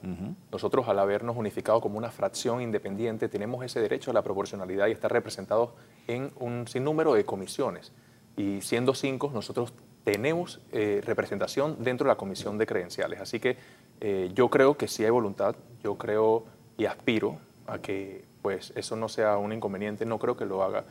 Nosotros, 0.51 0.89
al 0.89 1.00
habernos 1.00 1.38
unificado 1.38 1.79
como 1.79 1.98
una 1.98 2.12
fracción 2.12 2.62
independiente, 2.62 3.29
tenemos 3.29 3.63
ese 3.63 3.79
derecho 3.79 4.12
a 4.12 4.13
la 4.13 4.24
proporcionalidad 4.24 4.88
y 4.88 4.91
estar 4.91 5.10
representados 5.10 5.70
en 6.05 6.34
un 6.38 6.67
sinnúmero 6.67 7.13
de 7.13 7.24
comisiones. 7.24 7.93
Y 8.36 8.60
siendo 8.60 8.93
cinco, 8.93 9.32
nosotros 9.34 9.74
tenemos 10.03 10.60
eh, 10.74 11.00
representación 11.05 11.77
dentro 11.79 12.03
de 12.03 12.10
la 12.10 12.17
comisión 12.17 12.58
de 12.58 12.65
credenciales. 12.65 13.22
Así 13.22 13.39
que 13.39 13.55
Eh, 14.01 14.32
yo 14.34 14.50
creo 14.50 14.75
que 14.75 14.89
sí 14.89 15.05
hay 15.05 15.12
voluntad, 15.12 15.55
yo 15.82 15.96
creo 15.98 16.43
y 16.77 16.84
aspiro 16.88 17.38
a 17.67 17.79
que 17.79 18.25
pues 18.41 18.74
eso 18.75 18.98
no 18.98 19.08
sea 19.08 19.38
un 19.38 19.53
inconveniente, 19.53 20.05
no 20.05 20.20
creo 20.20 20.36
que 20.36 20.43
lo 20.43 20.62
haga, 20.62 20.84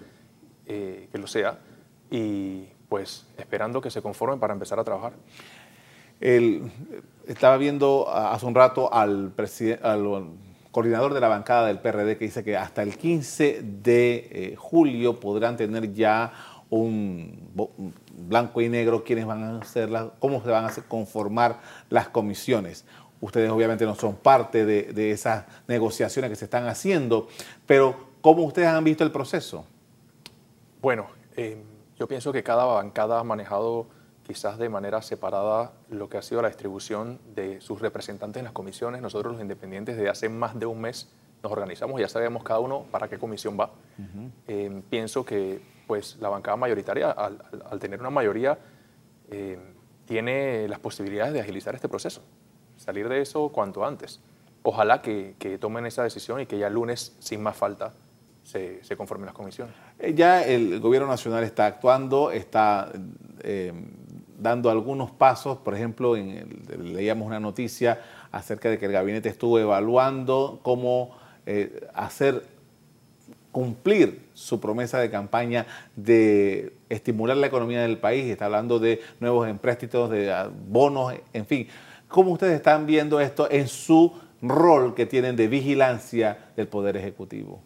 eh, 0.66 1.08
que 1.10 1.18
lo 1.18 1.26
sea, 1.26 1.58
y 2.10 2.68
pues 2.88 3.26
esperando 3.38 3.80
que 3.80 3.90
se 3.90 4.02
conformen 4.02 4.38
para 4.38 4.52
empezar 4.52 4.78
a 4.78 4.84
trabajar. 4.84 5.12
El, 6.20 6.70
estaba 7.26 7.56
viendo 7.56 8.08
hace 8.08 8.46
un 8.46 8.54
rato 8.54 8.92
al, 8.92 9.32
al 9.82 10.26
coordinador 10.70 11.14
de 11.14 11.20
la 11.20 11.28
bancada 11.28 11.66
del 11.66 11.78
PRD 11.78 12.16
que 12.16 12.24
dice 12.24 12.42
que 12.42 12.56
hasta 12.56 12.82
el 12.82 12.96
15 12.96 13.62
de 13.62 14.28
eh, 14.30 14.54
julio 14.56 15.20
podrán 15.20 15.56
tener 15.56 15.92
ya 15.92 16.32
un, 16.70 17.50
blanco 18.16 18.62
y 18.62 18.68
negro 18.68 19.04
quiénes 19.04 19.26
van 19.26 19.42
a 19.42 19.58
hacer 19.58 19.90
cómo 20.18 20.42
se 20.42 20.50
van 20.50 20.64
a 20.64 20.70
conformar 20.88 21.60
las 21.90 22.08
comisiones. 22.08 22.86
Ustedes 23.20 23.50
obviamente 23.50 23.84
no 23.84 23.94
son 23.94 24.16
parte 24.16 24.64
de, 24.64 25.10
esas 25.12 25.44
negociaciones 25.68 26.30
que 26.30 26.36
se 26.36 26.46
están 26.46 26.66
haciendo, 26.66 27.28
pero 27.66 28.08
¿cómo 28.20 28.42
ustedes 28.42 28.68
han 28.68 28.82
visto 28.82 29.04
el 29.04 29.12
proceso? 29.12 29.66
Bueno, 30.82 31.06
eh, 31.36 31.62
yo 31.96 32.08
pienso 32.08 32.32
que 32.32 32.42
cada 32.42 32.64
bancada 32.64 33.20
ha 33.20 33.22
manejado 33.22 33.86
quizás 34.24 34.58
de 34.58 34.68
manera 34.68 35.00
separada 35.00 35.74
lo 35.88 36.08
que 36.08 36.18
ha 36.18 36.22
sido 36.22 36.42
la 36.42 36.48
distribución 36.48 37.20
de 37.36 37.60
sus 37.60 37.80
representantes 37.80 38.40
en 38.40 38.44
las 38.46 38.52
comisiones. 38.52 39.00
Nosotros 39.00 39.34
los 39.34 39.40
independientes 39.40 39.96
desde 39.96 40.10
hace 40.10 40.28
más 40.28 40.58
de 40.58 40.66
un 40.66 40.80
mes 40.80 41.08
nos 41.40 41.52
organizamos, 41.52 42.00
ya 42.00 42.08
sabemos 42.08 42.42
cada 42.42 42.58
uno 42.58 42.84
para 42.90 43.06
qué 43.06 43.16
comisión 43.16 43.56
va. 43.58 43.70
Eh, 44.48 44.82
pienso 44.90 45.24
que 45.24 45.60
pues, 45.86 46.16
la 46.16 46.28
bancada 46.28 46.56
mayoritaria, 46.56 47.12
al, 47.12 47.38
tener 47.78 48.00
una 48.00 48.10
mayoría, 48.10 48.58
eh, 49.30 49.60
tiene 50.04 50.66
las 50.66 50.80
posibilidades 50.80 51.32
de 51.32 51.40
agilizar 51.42 51.76
este 51.76 51.88
proceso, 51.88 52.22
salir 52.76 53.08
de 53.08 53.20
eso 53.20 53.50
cuanto 53.50 53.84
antes. 53.84 54.20
Ojalá 54.64 55.00
que, 55.00 55.36
tomen 55.60 55.86
esa 55.86 56.02
decisión 56.02 56.40
y 56.40 56.46
que 56.46 56.58
ya 56.58 56.66
el 56.66 56.74
lunes, 56.74 57.14
sin 57.20 57.40
más 57.40 57.56
falta, 57.56 57.92
se, 58.42 58.82
se 58.82 58.96
conformen 58.96 59.26
las 59.26 59.34
comisiones. 59.34 59.76
Eh, 60.02 60.14
ya 60.14 60.42
el 60.42 60.80
gobierno 60.80 61.08
nacional 61.08 61.44
está 61.44 61.66
actuando, 61.66 62.30
está 62.30 62.92
dando 64.42 64.70
algunos 64.70 65.10
pasos, 65.10 65.58
por 65.58 65.74
ejemplo, 65.74 66.16
en 66.16 66.64
leíamos 66.78 67.26
una 67.26 67.40
noticia 67.40 68.00
acerca 68.32 68.68
de 68.68 68.78
que 68.78 68.86
el 68.86 68.92
gabinete 68.92 69.28
estuvo 69.28 69.58
evaluando 69.58 70.58
cómo 70.62 71.16
eh, 71.46 71.88
hacer 71.94 72.44
cumplir 73.52 74.28
su 74.32 74.60
promesa 74.60 74.98
de 74.98 75.10
campaña 75.10 75.66
de 75.94 76.72
estimular 76.88 77.36
la 77.36 77.46
economía 77.46 77.82
del 77.82 77.98
país, 77.98 78.24
está 78.30 78.46
hablando 78.46 78.78
de 78.78 79.00
nuevos 79.20 79.46
empréstitos, 79.48 80.10
de 80.10 80.32
ah, 80.32 80.50
bonos, 80.68 81.14
en 81.32 81.46
fin. 81.46 81.68
¿Cómo 82.08 82.32
ustedes 82.32 82.56
están 82.56 82.86
viendo 82.86 83.20
esto 83.20 83.48
en 83.50 83.68
su 83.68 84.12
rol 84.40 84.94
que 84.94 85.06
tienen 85.06 85.36
de 85.36 85.48
vigilancia 85.48 86.50
del 86.56 86.66
Poder 86.66 86.96
Ejecutivo? 86.96 87.62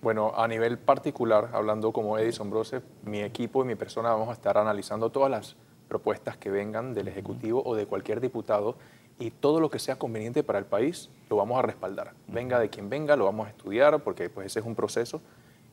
Bueno, 0.00 0.32
a 0.36 0.46
nivel 0.46 0.78
particular, 0.78 1.50
hablando 1.52 1.92
como 1.92 2.18
Edison 2.18 2.50
Brose, 2.50 2.82
mi 3.02 3.20
equipo 3.20 3.64
y 3.64 3.66
mi 3.66 3.74
persona 3.74 4.10
vamos 4.10 4.28
a 4.28 4.32
estar 4.32 4.56
analizando 4.56 5.10
todas 5.10 5.30
las 5.30 5.56
propuestas 5.88 6.36
que 6.36 6.50
vengan 6.50 6.94
del 6.94 7.08
Ejecutivo 7.08 7.62
o 7.64 7.74
de 7.74 7.86
cualquier 7.86 8.20
diputado 8.20 8.76
y 9.18 9.32
todo 9.32 9.58
lo 9.58 9.70
que 9.70 9.80
sea 9.80 9.96
conveniente 9.96 10.44
para 10.44 10.60
el 10.60 10.66
país 10.66 11.10
lo 11.28 11.36
vamos 11.36 11.58
a 11.58 11.62
respaldar. 11.62 12.14
Venga 12.28 12.60
de 12.60 12.70
quien 12.70 12.88
venga, 12.88 13.16
lo 13.16 13.24
vamos 13.24 13.48
a 13.48 13.50
estudiar 13.50 14.00
porque 14.04 14.30
pues 14.30 14.46
ese 14.46 14.60
es 14.60 14.66
un 14.66 14.76
proceso 14.76 15.20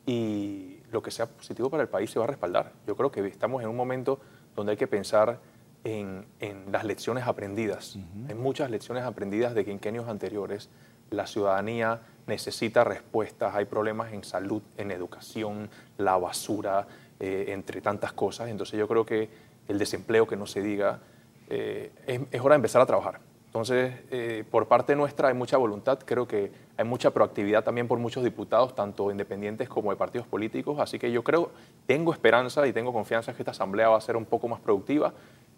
y 0.06 0.78
lo 0.90 1.02
que 1.02 1.10
sea 1.10 1.26
positivo 1.26 1.70
para 1.70 1.84
el 1.84 1.88
país 1.88 2.10
se 2.10 2.18
va 2.18 2.24
a 2.24 2.28
respaldar. 2.28 2.72
Yo 2.86 2.96
creo 2.96 3.12
que 3.12 3.24
estamos 3.26 3.62
en 3.62 3.68
un 3.68 3.76
momento 3.76 4.18
donde 4.56 4.72
hay 4.72 4.76
que 4.76 4.88
pensar 4.88 5.38
en, 5.84 6.26
las 6.72 6.84
lecciones 6.84 7.26
aprendidas. 7.26 7.96
Hay 8.28 8.34
muchas 8.34 8.70
lecciones 8.70 9.04
aprendidas 9.04 9.54
de 9.54 9.64
quinquenios 9.64 10.08
anteriores. 10.08 10.68
La 11.10 11.28
ciudadanía 11.28 12.00
necesita 12.26 12.84
respuestas, 12.84 13.54
hay 13.54 13.64
problemas 13.64 14.12
en 14.12 14.24
salud, 14.24 14.62
en 14.76 14.90
educación, 14.90 15.70
la 15.98 16.16
basura, 16.16 16.86
eh, 17.20 17.46
entre 17.48 17.80
tantas 17.80 18.12
cosas. 18.12 18.48
Entonces 18.48 18.78
yo 18.78 18.88
creo 18.88 19.06
que 19.06 19.28
el 19.68 19.78
desempleo 19.78 20.26
que 20.26 20.36
no 20.36 20.46
se 20.46 20.60
diga, 20.60 21.00
eh, 21.48 21.90
es, 22.06 22.40
hora 22.40 22.54
de 22.54 22.56
empezar 22.56 22.82
a 22.82 22.86
trabajar. 22.86 23.20
Entonces, 23.46 23.94
eh, 24.10 24.44
por 24.50 24.68
parte 24.68 24.94
nuestra 24.94 25.28
hay 25.28 25.34
mucha 25.34 25.56
voluntad, 25.56 25.98
creo 26.04 26.28
que 26.28 26.52
hay 26.76 26.84
mucha 26.84 27.10
proactividad 27.10 27.64
también 27.64 27.88
por 27.88 27.98
muchos 27.98 28.22
diputados, 28.22 28.74
tanto 28.74 29.10
independientes 29.10 29.66
como 29.68 29.90
de 29.90 29.96
partidos 29.96 30.26
políticos, 30.26 30.78
así 30.78 30.98
que 30.98 31.10
yo 31.10 31.24
creo, 31.24 31.50
tengo 31.86 32.12
esperanza 32.12 32.66
y 32.66 32.74
tengo 32.74 32.92
confianza 32.92 33.32
que 33.32 33.40
esta 33.40 33.52
asamblea 33.52 33.88
va 33.88 33.96
a 33.96 34.00
ser 34.02 34.16
un 34.16 34.26
poco 34.26 34.46
más 34.46 34.60
productiva 34.60 35.14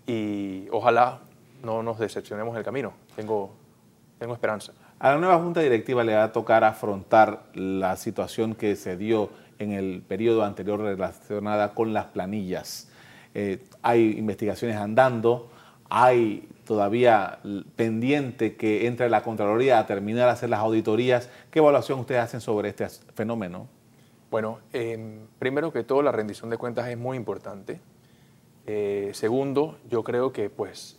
y 0.07 0.69
ojalá 0.71 1.23
no 1.65 1.83
nos 1.83 1.99
decepcionemos 1.99 2.53
en 2.53 2.59
el 2.59 2.65
camino. 2.65 2.93
Tengo, 3.17 3.51
tengo 4.19 4.33
esperanza. 4.33 4.73
A 5.01 5.13
la 5.13 5.19
nueva 5.19 5.39
Junta 5.39 5.61
Directiva 5.61 6.03
le 6.03 6.15
va 6.15 6.25
a 6.25 6.33
tocar 6.33 6.65
afrontar 6.65 7.45
la 7.55 7.95
situación 7.95 8.57
que 8.57 8.75
se 8.75 8.97
dio 8.97 9.31
en 9.61 9.71
el 9.71 10.03
periodo 10.03 10.43
anterior 10.43 10.81
relacionada 10.81 11.73
con 11.73 11.93
las 11.93 12.07
planillas. 12.07 12.91
Eh, 13.33 13.63
hay 13.83 14.19
investigaciones 14.19 14.77
andando, 14.77 15.51
hay 15.89 16.49
todavía 16.65 17.39
pendiente 17.77 18.57
que 18.57 18.89
entre 18.89 19.09
la 19.09 19.23
Contraloría 19.23 19.79
a 19.79 19.87
terminar 19.87 20.29
a 20.29 20.33
hacer 20.33 20.51
las 20.51 20.59
auditorías. 20.61 21.31
¿Qué 21.53 21.61
evaluación 21.61 22.01
ustedes 22.01 22.21
hacen 22.21 22.41
sobre 22.41 22.71
este 22.71 22.89
fenómeno? 23.15 23.69
Bueno, 24.33 24.59
em, 24.73 25.29
primero 25.39 25.73
que 25.73 25.85
todo 25.85 26.03
la 26.03 26.11
rendición 26.11 26.51
de 26.51 26.57
cuentas 26.57 26.89
es 26.89 26.99
muy 26.99 27.17
importante. 27.17 27.81
Eh, 28.67 29.13
segundo, 29.15 29.79
yo 29.89 30.03
creo 30.03 30.33
que 30.33 30.51
pues 30.51 30.99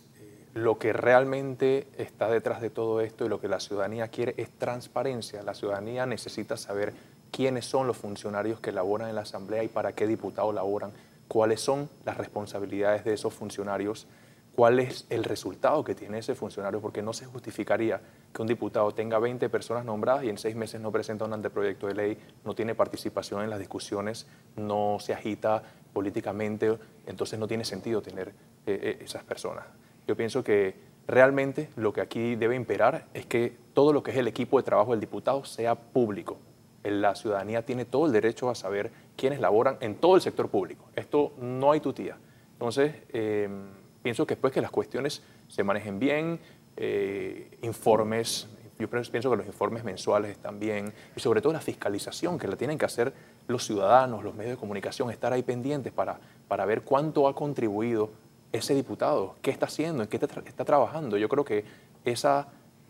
lo 0.54 0.78
que 0.78 0.92
realmente 0.92 1.86
está 1.96 2.28
detrás 2.28 2.60
de 2.60 2.70
todo 2.70 3.00
esto 3.00 3.24
y 3.24 3.28
lo 3.28 3.40
que 3.40 3.48
la 3.48 3.60
ciudadanía 3.60 4.08
quiere 4.08 4.34
es 4.36 4.50
transparencia. 4.50 5.42
La 5.42 5.54
ciudadanía 5.54 6.06
necesita 6.06 6.56
saber 6.56 6.92
quiénes 7.30 7.66
son 7.66 7.86
los 7.86 7.96
funcionarios 7.96 8.60
que 8.60 8.72
laboran 8.72 9.08
en 9.08 9.14
la 9.14 9.22
Asamblea 9.22 9.62
y 9.62 9.68
para 9.68 9.92
qué 9.94 10.06
diputados 10.06 10.54
laboran 10.54 10.92
cuáles 11.28 11.60
son 11.60 11.88
las 12.04 12.16
responsabilidades 12.16 13.04
de 13.04 13.12
esos 13.12 13.32
funcionarios, 13.32 14.08
cuál 14.56 14.80
es 14.80 15.06
el 15.10 15.22
resultado 15.22 15.84
que 15.84 15.94
tiene 15.94 16.18
ese 16.18 16.34
funcionario, 16.34 16.80
porque 16.80 17.02
no 17.02 17.12
se 17.12 17.24
justificaría 17.24 18.00
que 18.34 18.42
un 18.42 18.48
diputado 18.48 18.92
tenga 18.92 19.20
20 19.20 19.48
personas 19.48 19.84
nombradas 19.84 20.24
y 20.24 20.28
en 20.28 20.38
seis 20.38 20.56
meses 20.56 20.80
no 20.80 20.90
presenta 20.90 21.24
un 21.24 21.32
anteproyecto 21.32 21.86
de 21.86 21.94
ley, 21.94 22.18
no 22.44 22.56
tiene 22.56 22.74
participación 22.74 23.44
en 23.44 23.50
las 23.50 23.60
discusiones, 23.60 24.26
no 24.56 24.96
se 24.98 25.14
agita 25.14 25.62
políticamente, 25.92 26.76
entonces 27.06 27.38
no 27.38 27.46
tiene 27.46 27.64
sentido 27.64 28.02
tener 28.02 28.30
eh, 28.66 28.78
eh, 28.82 28.98
esas 29.04 29.22
personas. 29.22 29.64
Yo 30.10 30.16
pienso 30.16 30.42
que 30.42 30.74
realmente 31.06 31.70
lo 31.76 31.92
que 31.92 32.00
aquí 32.00 32.34
debe 32.34 32.56
imperar 32.56 33.06
es 33.14 33.26
que 33.26 33.56
todo 33.74 33.92
lo 33.92 34.02
que 34.02 34.10
es 34.10 34.16
el 34.16 34.26
equipo 34.26 34.56
de 34.56 34.64
trabajo 34.64 34.90
del 34.90 34.98
diputado 34.98 35.44
sea 35.44 35.76
público, 35.76 36.36
la 36.82 37.14
ciudadanía 37.14 37.64
tiene 37.64 37.84
todo 37.84 38.06
el 38.06 38.12
derecho 38.12 38.50
a 38.50 38.56
saber 38.56 38.90
quiénes 39.14 39.38
laboran 39.38 39.76
en 39.78 39.94
todo 39.94 40.16
el 40.16 40.20
sector 40.20 40.48
público. 40.48 40.86
Esto 40.96 41.32
no 41.40 41.70
hay 41.70 41.78
tutía. 41.78 42.16
Entonces, 42.54 42.92
em, 43.12 43.68
pienso 44.02 44.26
que 44.26 44.34
después 44.34 44.52
que 44.52 44.60
las 44.60 44.72
cuestiones 44.72 45.22
se 45.46 45.62
manejen 45.62 46.00
bien, 46.00 46.40
eh, 46.76 47.56
informes, 47.62 48.48
yo 48.80 48.90
pienso 48.90 49.30
que 49.30 49.36
los 49.36 49.46
informes 49.46 49.84
mensuales 49.84 50.32
están 50.32 50.58
bien, 50.58 50.92
y 51.14 51.20
sobre 51.20 51.40
todo 51.40 51.52
la 51.52 51.60
fiscalización 51.60 52.36
que 52.36 52.48
la 52.48 52.56
tienen 52.56 52.78
que 52.78 52.84
hacer 52.84 53.12
los 53.46 53.64
ciudadanos, 53.64 54.24
los 54.24 54.34
medios 54.34 54.56
de 54.56 54.58
comunicación, 54.58 55.08
estar 55.12 55.32
ahí 55.32 55.44
pendientes 55.44 55.92
para, 55.92 56.18
para 56.48 56.64
ver 56.64 56.82
cuánto 56.82 57.28
ha 57.28 57.34
contribuido 57.36 58.10
ese 58.52 58.74
diputado, 58.74 59.36
qué 59.42 59.50
está 59.50 59.66
haciendo, 59.66 60.02
en 60.02 60.08
qué 60.08 60.16
está, 60.16 60.64
trabajando. 60.64 61.16
Yo 61.16 61.28
creo 61.28 61.44
que 61.44 61.64
esa, 62.04 62.48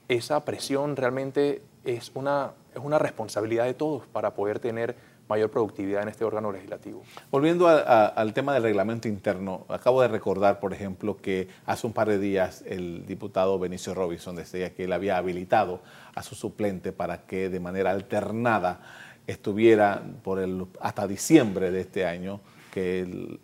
esa 0.08 0.44
presión 0.44 0.96
realmente 0.96 1.62
es 1.84 2.12
una, 2.14 2.52
es 2.74 2.80
una 2.82 2.98
responsabilidad 2.98 3.64
de 3.64 3.74
todos 3.74 4.06
para 4.06 4.34
poder 4.34 4.58
tener 4.58 4.96
mayor 5.28 5.50
productividad 5.50 6.02
en 6.02 6.08
este 6.08 6.24
órgano 6.24 6.50
legislativo. 6.50 7.04
Volviendo 7.30 7.68
al 7.68 8.34
tema 8.34 8.52
del 8.52 8.64
reglamento 8.64 9.06
interno, 9.06 9.64
acabo 9.68 10.02
de 10.02 10.08
recordar, 10.08 10.58
por 10.58 10.74
ejemplo, 10.74 11.16
que 11.16 11.46
hace 11.66 11.86
un 11.86 11.92
par 11.92 12.08
de 12.08 12.18
días 12.18 12.64
el 12.66 13.06
diputado 13.06 13.56
Benicio 13.58 13.94
Robinson 13.94 14.34
decía 14.34 14.74
que 14.74 14.84
él 14.84 14.92
había 14.92 15.16
habilitado 15.16 15.82
a 16.16 16.24
su 16.24 16.34
suplente 16.34 16.90
para 16.92 17.22
que 17.26 17.48
de 17.48 17.60
manera 17.60 17.92
alternada 17.92 18.80
estuviera 19.28 20.02
por 20.24 20.40
el, 20.40 20.66
hasta 20.80 21.06
diciembre 21.06 21.70
de 21.70 21.82
este 21.82 22.04
año 22.04 22.40
que 22.72 23.38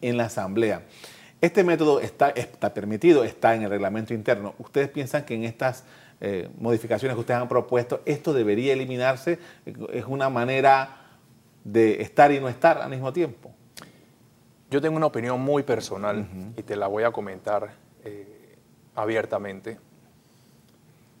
en 0.00 0.16
la 0.16 0.24
Asamblea. 0.24 0.86
Este 1.42 1.64
método 1.64 2.00
está, 2.00 2.30
está 2.30 2.72
permitido, 2.72 3.24
está 3.24 3.54
en 3.54 3.62
el 3.62 3.68
reglamento 3.68 4.14
interno. 4.14 4.54
¿Ustedes 4.58 4.88
piensan 4.88 5.24
que 5.24 5.34
en 5.34 5.44
estas 5.44 5.84
eh, 6.24 6.48
modificaciones 6.60 7.16
que 7.16 7.20
ustedes 7.20 7.40
han 7.40 7.48
propuesto, 7.48 8.00
esto 8.06 8.32
debería 8.32 8.72
eliminarse, 8.72 9.40
es 9.92 10.04
una 10.06 10.30
manera 10.30 11.18
de 11.64 12.00
estar 12.00 12.30
y 12.30 12.38
no 12.38 12.48
estar 12.48 12.78
al 12.78 12.90
mismo 12.90 13.12
tiempo. 13.12 13.50
Yo 14.70 14.80
tengo 14.80 14.96
una 14.96 15.06
opinión 15.06 15.40
muy 15.40 15.64
personal 15.64 16.24
y 16.56 16.62
te 16.62 16.76
la 16.76 16.86
voy 16.86 17.02
a 17.02 17.10
comentar 17.10 17.74
eh, 18.04 18.56
abiertamente. 18.94 19.78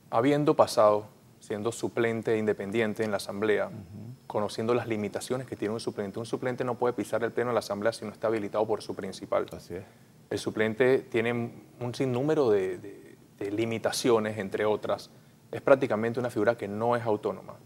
Habiendo 0.08 0.54
pasado 0.54 1.08
siendo 1.40 1.72
suplente 1.72 2.38
independiente 2.38 3.02
en 3.02 3.10
la 3.10 3.16
Asamblea, 3.16 3.70
conociendo 4.28 4.72
las 4.72 4.86
limitaciones 4.86 5.48
que 5.48 5.56
tiene 5.56 5.74
un 5.74 5.80
suplente. 5.80 6.20
Un 6.20 6.26
suplente 6.26 6.62
no 6.62 6.76
puede 6.76 6.94
pisar 6.94 7.24
el 7.24 7.32
pleno 7.32 7.50
de 7.50 7.54
la 7.54 7.60
Asamblea 7.60 7.92
si 7.92 8.04
no 8.04 8.12
está 8.12 8.28
habilitado 8.28 8.64
por 8.64 8.82
su 8.82 8.94
principal. 8.94 9.46
Así 9.50 9.74
es. 9.74 9.82
El 10.32 10.38
suplente 10.38 11.00
tiene 11.00 11.52
un 11.78 11.94
sinnúmero 11.94 12.50
de 12.50 13.16
limitaciones, 13.50 14.38
entre 14.38 14.64
otras. 14.64 15.10
Es 15.50 15.60
prácticamente 15.60 16.20
una 16.20 16.30
figura 16.30 16.56
que 16.56 16.66
no 16.66 16.96
es 16.96 17.02
autónoma. 17.02 17.56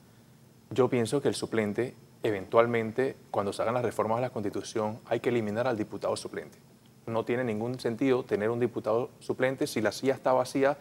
Yo 0.71 0.89
pienso 0.89 1.23
que 1.23 1.29
el 1.29 1.37
suplente, 1.37 1.95
eventualmente, 2.25 3.15
cuando 3.31 3.53
se 3.53 3.63
hagan 3.63 3.75
las 3.75 3.85
reformas 3.85 4.19
a 4.19 4.23
la 4.23 4.31
Constitución, 4.31 4.99
hay 5.07 5.21
que 5.21 5.29
eliminar 5.29 5.69
al 5.69 5.77
diputado 5.77 6.17
suplente. 6.17 6.59
No 7.07 7.25
tiene 7.25 7.45
ningún 7.45 7.79
sentido 7.79 8.25
tener 8.25 8.51
un 8.51 8.59
diputado 8.59 9.11
suplente 9.21 9.69
si 9.69 9.81
la 9.81 9.93
silla 9.93 10.15
está 10.15 10.33
vacía 10.33 10.77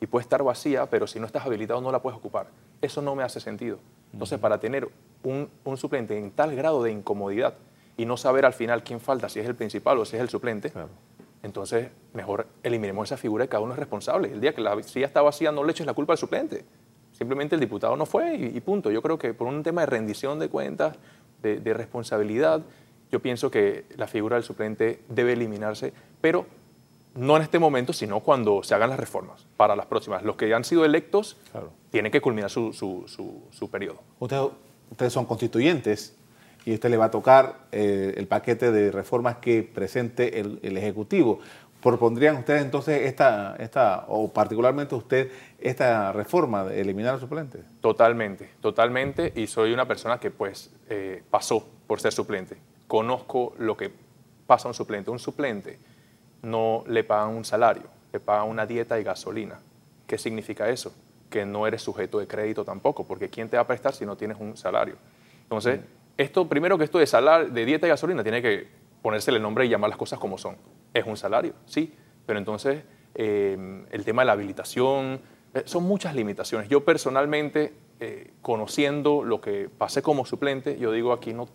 y 0.00 0.06
puede 0.06 0.22
estar 0.22 0.44
vacía, 0.44 0.88
pero 0.88 1.08
si 1.08 1.18
no 1.18 1.26
estás 1.26 1.44
habilitado 1.44 1.80
no 1.80 1.90
la 1.90 2.00
puedes 2.00 2.16
ocupar. 2.16 2.46
Eso 2.80 3.02
no 3.02 3.16
me 3.16 3.24
hace 3.24 3.40
sentido. 3.40 3.80
Entonces, 4.12 4.38
para 4.38 4.60
tener 4.60 4.88
un, 5.24 5.48
suplente 5.76 6.16
en 6.16 6.30
tal 6.30 6.54
grado 6.54 6.84
de 6.84 6.92
incomodidad 6.92 7.54
y 7.96 8.06
no 8.06 8.16
saber 8.16 8.46
al 8.46 8.52
final 8.52 8.84
quién 8.84 9.00
falta, 9.00 9.28
si 9.28 9.40
es 9.40 9.46
el 9.46 9.56
principal 9.56 9.98
o 9.98 10.04
si 10.04 10.14
es 10.14 10.22
el 10.22 10.28
suplente, 10.28 10.70
entonces 11.44 11.90
mejor 12.14 12.46
eliminemos 12.62 13.08
esa 13.08 13.16
figura 13.16 13.44
y 13.44 13.48
cada 13.48 13.62
uno 13.62 13.74
es 13.74 13.78
responsable. 13.78 14.32
El 14.32 14.40
día 14.40 14.54
que 14.54 14.62
la 14.62 14.82
silla 14.82 15.06
está 15.06 15.22
vacía 15.22 15.52
no 15.52 15.62
le 15.62 15.72
eches 15.72 15.86
la 15.86 15.92
culpa 15.92 16.14
al 16.14 16.18
suplente. 16.18 16.64
Simplemente 17.12 17.54
el 17.54 17.60
diputado 17.60 17.96
no 17.96 18.06
fue 18.06 18.34
y, 18.34 18.60
punto. 18.60 18.90
Yo 18.90 19.02
creo 19.02 19.18
que 19.18 19.34
por 19.34 19.46
un 19.46 19.62
tema 19.62 19.82
de 19.82 19.86
rendición 19.86 20.38
de 20.38 20.48
cuentas, 20.48 20.96
de, 21.42 21.60
de 21.60 21.74
responsabilidad, 21.74 22.62
yo 23.12 23.20
pienso 23.20 23.50
que 23.50 23.84
la 23.96 24.08
figura 24.08 24.36
del 24.36 24.42
suplente 24.42 25.02
debe 25.08 25.34
eliminarse, 25.34 25.92
pero 26.20 26.46
no 27.14 27.36
en 27.36 27.42
este 27.42 27.58
momento, 27.58 27.92
sino 27.92 28.20
cuando 28.20 28.62
se 28.62 28.74
hagan 28.74 28.90
las 28.90 28.98
reformas 28.98 29.46
para 29.56 29.76
las 29.76 29.86
próximas. 29.86 30.22
Los 30.24 30.36
que 30.36 30.52
han 30.52 30.64
sido 30.64 30.84
electos 30.84 31.36
tienen 31.90 32.10
que 32.10 32.20
culminar 32.20 32.50
su, 32.50 32.72
su, 32.72 33.70
periodo. 33.70 34.00
ustedes 34.90 35.12
son 35.12 35.26
constituyentes 35.26 36.16
y 36.64 36.74
usted 36.74 36.90
le 36.90 36.96
va 36.96 37.06
a 37.06 37.10
tocar 37.10 37.66
eh, 37.72 38.14
el 38.16 38.26
paquete 38.26 38.72
de 38.72 38.90
reformas 38.90 39.36
que 39.36 39.62
presente 39.62 40.40
el, 40.40 40.76
Ejecutivo. 40.76 41.40
¿Propondrían 41.82 42.36
ustedes 42.36 42.62
entonces 42.62 43.02
esta, 43.02 43.56
esta, 43.58 44.06
o 44.08 44.32
particularmente 44.32 44.94
usted, 44.94 45.30
esta 45.58 46.12
reforma 46.12 46.64
de 46.64 46.80
eliminar 46.80 47.14
al 47.14 47.20
suplente? 47.20 47.60
Totalmente, 47.80 48.50
totalmente. 48.60 49.32
Y 49.36 49.46
soy 49.46 49.72
una 49.72 49.86
persona 49.86 50.18
que 50.18 50.30
pues 50.30 50.72
eh, 50.88 51.22
pasó 51.30 51.66
por 51.86 52.00
ser 52.00 52.12
suplente. 52.12 52.56
Conozco 52.86 53.54
lo 53.58 53.76
que 53.76 53.92
pasa 54.46 54.68
a 54.68 54.70
un 54.70 54.74
suplente. 54.74 55.10
Un 55.10 55.18
suplente 55.18 55.78
no 56.40 56.84
le 56.86 57.04
pagan 57.04 57.30
un 57.30 57.44
salario, 57.44 57.84
le 58.12 58.20
pagan 58.20 58.48
una 58.48 58.64
dieta 58.64 58.98
y 58.98 59.04
gasolina. 59.04 59.60
¿Qué 60.06 60.16
significa 60.16 60.70
eso? 60.70 60.94
Que 61.28 61.44
no 61.44 61.66
eres 61.66 61.82
sujeto 61.82 62.18
de 62.18 62.26
crédito 62.26 62.64
tampoco, 62.64 63.06
porque 63.06 63.28
¿quién 63.28 63.50
te 63.50 63.56
va 63.56 63.62
a 63.62 63.66
prestar 63.66 63.92
si 63.94 64.06
no 64.06 64.16
tienes 64.16 64.38
un 64.40 64.56
salario? 64.56 64.96
Entonces, 65.42 65.80
esto, 66.16 66.48
primero 66.48 66.78
que 66.78 66.84
esto 66.84 66.98
de, 66.98 67.06
salario, 67.06 67.48
de 67.50 67.64
dieta 67.64 67.86
y 67.86 67.90
gasolina, 67.90 68.22
tiene 68.22 68.40
que 68.40 68.68
ponérsele 69.02 69.36
el 69.36 69.42
nombre 69.42 69.66
y 69.66 69.68
llamar 69.68 69.90
las 69.90 69.98
cosas 69.98 70.18
como 70.18 70.38
son. 70.38 70.56
Es 70.92 71.04
un 71.06 71.16
salario, 71.16 71.54
sí, 71.66 71.92
pero 72.26 72.38
entonces 72.38 72.84
eh, 73.14 73.84
el 73.90 74.04
tema 74.04 74.22
de 74.22 74.26
la 74.26 74.32
habilitación, 74.32 75.20
eh, 75.52 75.62
son 75.66 75.84
muchas 75.84 76.14
limitaciones. 76.14 76.68
Yo 76.68 76.84
personalmente, 76.84 77.74
eh, 78.00 78.32
conociendo 78.42 79.22
lo 79.22 79.40
que 79.40 79.68
pasé 79.68 80.02
como 80.02 80.24
suplente, 80.24 80.78
yo 80.78 80.90
digo 80.92 81.12
aquí 81.12 81.32
no 81.32 81.48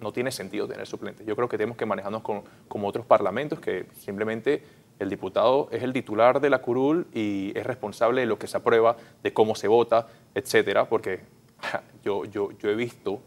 no 0.00 0.12
tiene 0.12 0.30
sentido 0.30 0.66
tener 0.68 0.86
suplentes. 0.86 1.26
Yo 1.26 1.36
creo 1.36 1.48
que 1.48 1.56
tenemos 1.56 1.76
que 1.76 1.86
manejarnos 1.86 2.22
con, 2.22 2.42
como 2.68 2.88
otros 2.88 3.06
parlamentos, 3.06 3.60
que 3.60 3.86
simplemente 3.94 4.62
el 4.98 5.10
diputado 5.10 5.68
es 5.72 5.82
el 5.82 5.92
titular 5.92 6.40
de 6.40 6.50
la 6.50 6.60
curul 6.60 7.06
y 7.12 7.52
es 7.56 7.64
responsable 7.64 8.22
de 8.22 8.26
lo 8.26 8.38
que 8.38 8.46
se 8.46 8.56
aprueba, 8.56 8.96
de 9.22 9.32
cómo 9.32 9.54
se 9.54 9.68
vota, 9.68 10.08
etcétera, 10.34 10.88
porque 10.88 11.20
yo, 12.04 12.24
yo, 12.24 12.50
yo 12.58 12.70
he 12.70 12.74
visto 12.74 13.20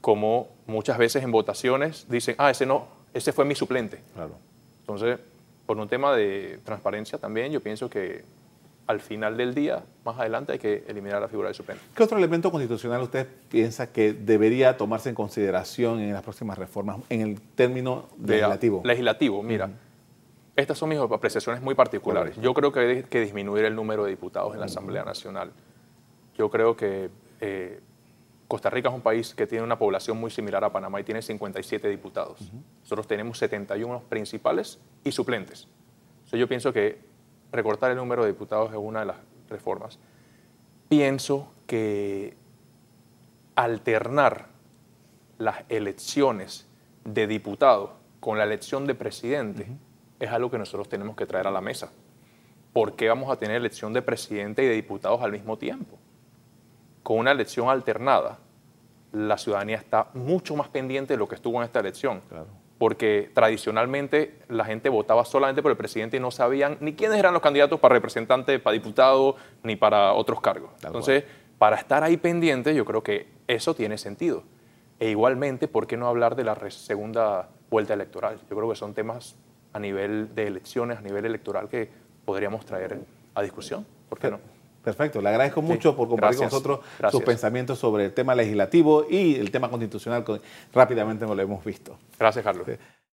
como 0.00 0.48
muchas 0.66 0.98
veces 0.98 1.22
en 1.22 1.30
votaciones 1.30 2.06
dicen, 2.08 2.34
ah, 2.38 2.50
ese 2.50 2.66
no, 2.66 2.86
ese 3.12 3.32
fue 3.32 3.44
mi 3.44 3.54
suplente. 3.54 4.00
Claro. 4.14 4.34
Entonces, 4.80 5.18
por 5.66 5.76
un 5.78 5.88
tema 5.88 6.14
de 6.14 6.58
transparencia 6.64 7.18
también, 7.18 7.52
yo 7.52 7.60
pienso 7.60 7.88
que 7.88 8.24
al 8.86 9.00
final 9.00 9.36
del 9.36 9.54
día, 9.54 9.84
más 10.04 10.18
adelante, 10.18 10.52
hay 10.52 10.58
que 10.58 10.84
eliminar 10.88 11.20
la 11.20 11.28
figura 11.28 11.46
del 11.46 11.54
suplente. 11.54 11.82
¿Qué 11.94 12.02
otro 12.02 12.18
elemento 12.18 12.50
constitucional 12.50 13.00
usted 13.02 13.24
piensa 13.48 13.92
que 13.92 14.12
debería 14.12 14.76
tomarse 14.76 15.08
en 15.08 15.14
consideración 15.14 16.00
en 16.00 16.12
las 16.12 16.22
próximas 16.22 16.58
reformas 16.58 16.96
en 17.08 17.20
el 17.20 17.40
término 17.40 18.08
legislativo? 18.20 18.82
legislativo, 18.84 19.42
mira. 19.44 19.70
Estas 20.56 20.76
son 20.76 20.88
mis 20.88 20.98
apreciaciones 20.98 21.62
muy 21.62 21.76
particulares. 21.76 22.36
Yo 22.40 22.52
creo 22.52 22.72
que 22.72 22.80
hay 22.80 23.02
que 23.04 23.20
disminuir 23.20 23.64
el 23.64 23.76
número 23.76 24.04
de 24.04 24.10
diputados 24.10 24.54
en 24.54 24.60
la 24.60 24.66
Asamblea 24.66 25.04
Nacional. 25.04 25.52
Yo 26.36 26.50
creo 26.50 26.76
que 26.76 27.10
eh, 27.40 27.80
Costa 28.50 28.68
Rica 28.68 28.88
es 28.88 28.94
un 28.96 29.00
país 29.00 29.32
que 29.32 29.46
tiene 29.46 29.62
una 29.62 29.78
población 29.78 30.18
muy 30.18 30.28
similar 30.28 30.64
a 30.64 30.72
Panamá 30.72 31.00
y 31.00 31.04
tiene 31.04 31.22
57 31.22 31.88
diputados. 31.88 32.50
Nosotros 32.80 33.06
tenemos 33.06 33.38
71 33.38 34.02
principales 34.08 34.80
y 35.04 35.12
suplentes. 35.12 35.68
yo 36.32 36.48
pienso 36.48 36.72
que 36.72 36.98
recortar 37.52 37.92
el 37.92 37.96
número 37.96 38.24
de 38.24 38.32
diputados 38.32 38.72
es 38.72 38.76
una 38.76 39.00
de 39.00 39.06
las 39.06 39.18
reformas. 39.48 40.00
Pienso 40.88 41.52
que 41.68 42.36
alternar 43.54 44.48
las 45.38 45.62
elecciones 45.68 46.66
de 47.04 47.28
diputados 47.28 47.90
con 48.18 48.36
la 48.36 48.42
elección 48.42 48.84
de 48.84 48.96
presidente 48.96 49.68
es 50.18 50.28
algo 50.28 50.50
que 50.50 50.58
nosotros 50.58 50.88
tenemos 50.88 51.14
que 51.14 51.24
traer 51.24 51.46
a 51.46 51.52
la 51.52 51.60
mesa. 51.60 51.92
¿Por 52.72 52.96
qué 52.96 53.08
vamos 53.08 53.30
a 53.30 53.36
tener 53.36 53.58
elección 53.58 53.92
de 53.92 54.02
presidente 54.02 54.64
y 54.64 54.66
de 54.66 54.74
diputados 54.74 55.22
al 55.22 55.30
mismo 55.30 55.56
tiempo? 55.56 56.00
Con 57.02 57.18
una 57.18 57.32
elección 57.32 57.68
alternada, 57.68 58.38
la 59.12 59.38
ciudadanía 59.38 59.76
está 59.76 60.08
mucho 60.14 60.56
más 60.56 60.68
pendiente 60.68 61.14
de 61.14 61.18
lo 61.18 61.28
que 61.28 61.34
estuvo 61.34 61.58
en 61.58 61.64
esta 61.64 61.80
elección. 61.80 62.20
Claro 62.28 62.60
porque 62.80 63.30
tradicionalmente 63.34 64.38
la 64.48 64.64
gente 64.64 64.88
votaba 64.88 65.26
solamente 65.26 65.60
por 65.60 65.70
el 65.70 65.76
presidente 65.76 66.16
y 66.16 66.20
no 66.20 66.30
sabían 66.30 66.78
ni 66.80 66.94
quiénes 66.94 67.18
eran 67.18 67.34
los 67.34 67.42
candidatos 67.42 67.78
para 67.78 67.92
representante, 67.92 68.58
para 68.58 68.72
diputado, 68.72 69.36
ni 69.62 69.76
para 69.76 70.14
otros 70.14 70.40
cargos. 70.40 70.70
Entonces, 70.82 71.24
para 71.58 71.76
estar 71.76 72.02
ahí 72.02 72.16
pendiente, 72.16 72.74
yo 72.74 72.86
creo 72.86 73.02
que 73.02 73.28
eso 73.48 73.74
tiene 73.74 73.98
sentido. 73.98 74.44
E 74.98 75.10
igualmente, 75.10 75.68
¿por 75.68 75.86
qué 75.86 75.98
no 75.98 76.08
hablar 76.08 76.36
de 76.36 76.44
la 76.44 76.56
segunda 76.70 77.50
vuelta 77.68 77.92
electoral? 77.92 78.40
Yo 78.48 78.56
creo 78.56 78.70
que 78.70 78.76
son 78.76 78.94
temas 78.94 79.36
a 79.74 79.78
nivel 79.78 80.34
de 80.34 80.46
elecciones, 80.46 80.96
a 80.96 81.02
nivel 81.02 81.26
electoral, 81.26 81.68
que 81.68 81.90
podríamos 82.24 82.64
traer 82.64 82.98
a 83.34 83.42
discusión. 83.42 83.86
¿Por 84.08 84.18
qué 84.18 84.30
no? 84.30 84.40
Perfecto, 84.82 85.20
le 85.20 85.28
agradezco 85.28 85.60
mucho 85.60 85.94
por 85.94 86.08
compartir 86.08 86.38
con 86.38 86.46
nosotros 86.46 86.80
sus 87.10 87.22
pensamientos 87.22 87.78
sobre 87.78 88.06
el 88.06 88.14
tema 88.14 88.34
legislativo 88.34 89.06
y 89.08 89.36
el 89.36 89.50
tema 89.50 89.68
constitucional, 89.68 90.24
que 90.24 90.40
rápidamente 90.72 91.26
lo 91.26 91.38
hemos 91.38 91.64
visto. 91.64 91.98
Gracias, 92.18 92.44
Carlos. 92.44 92.66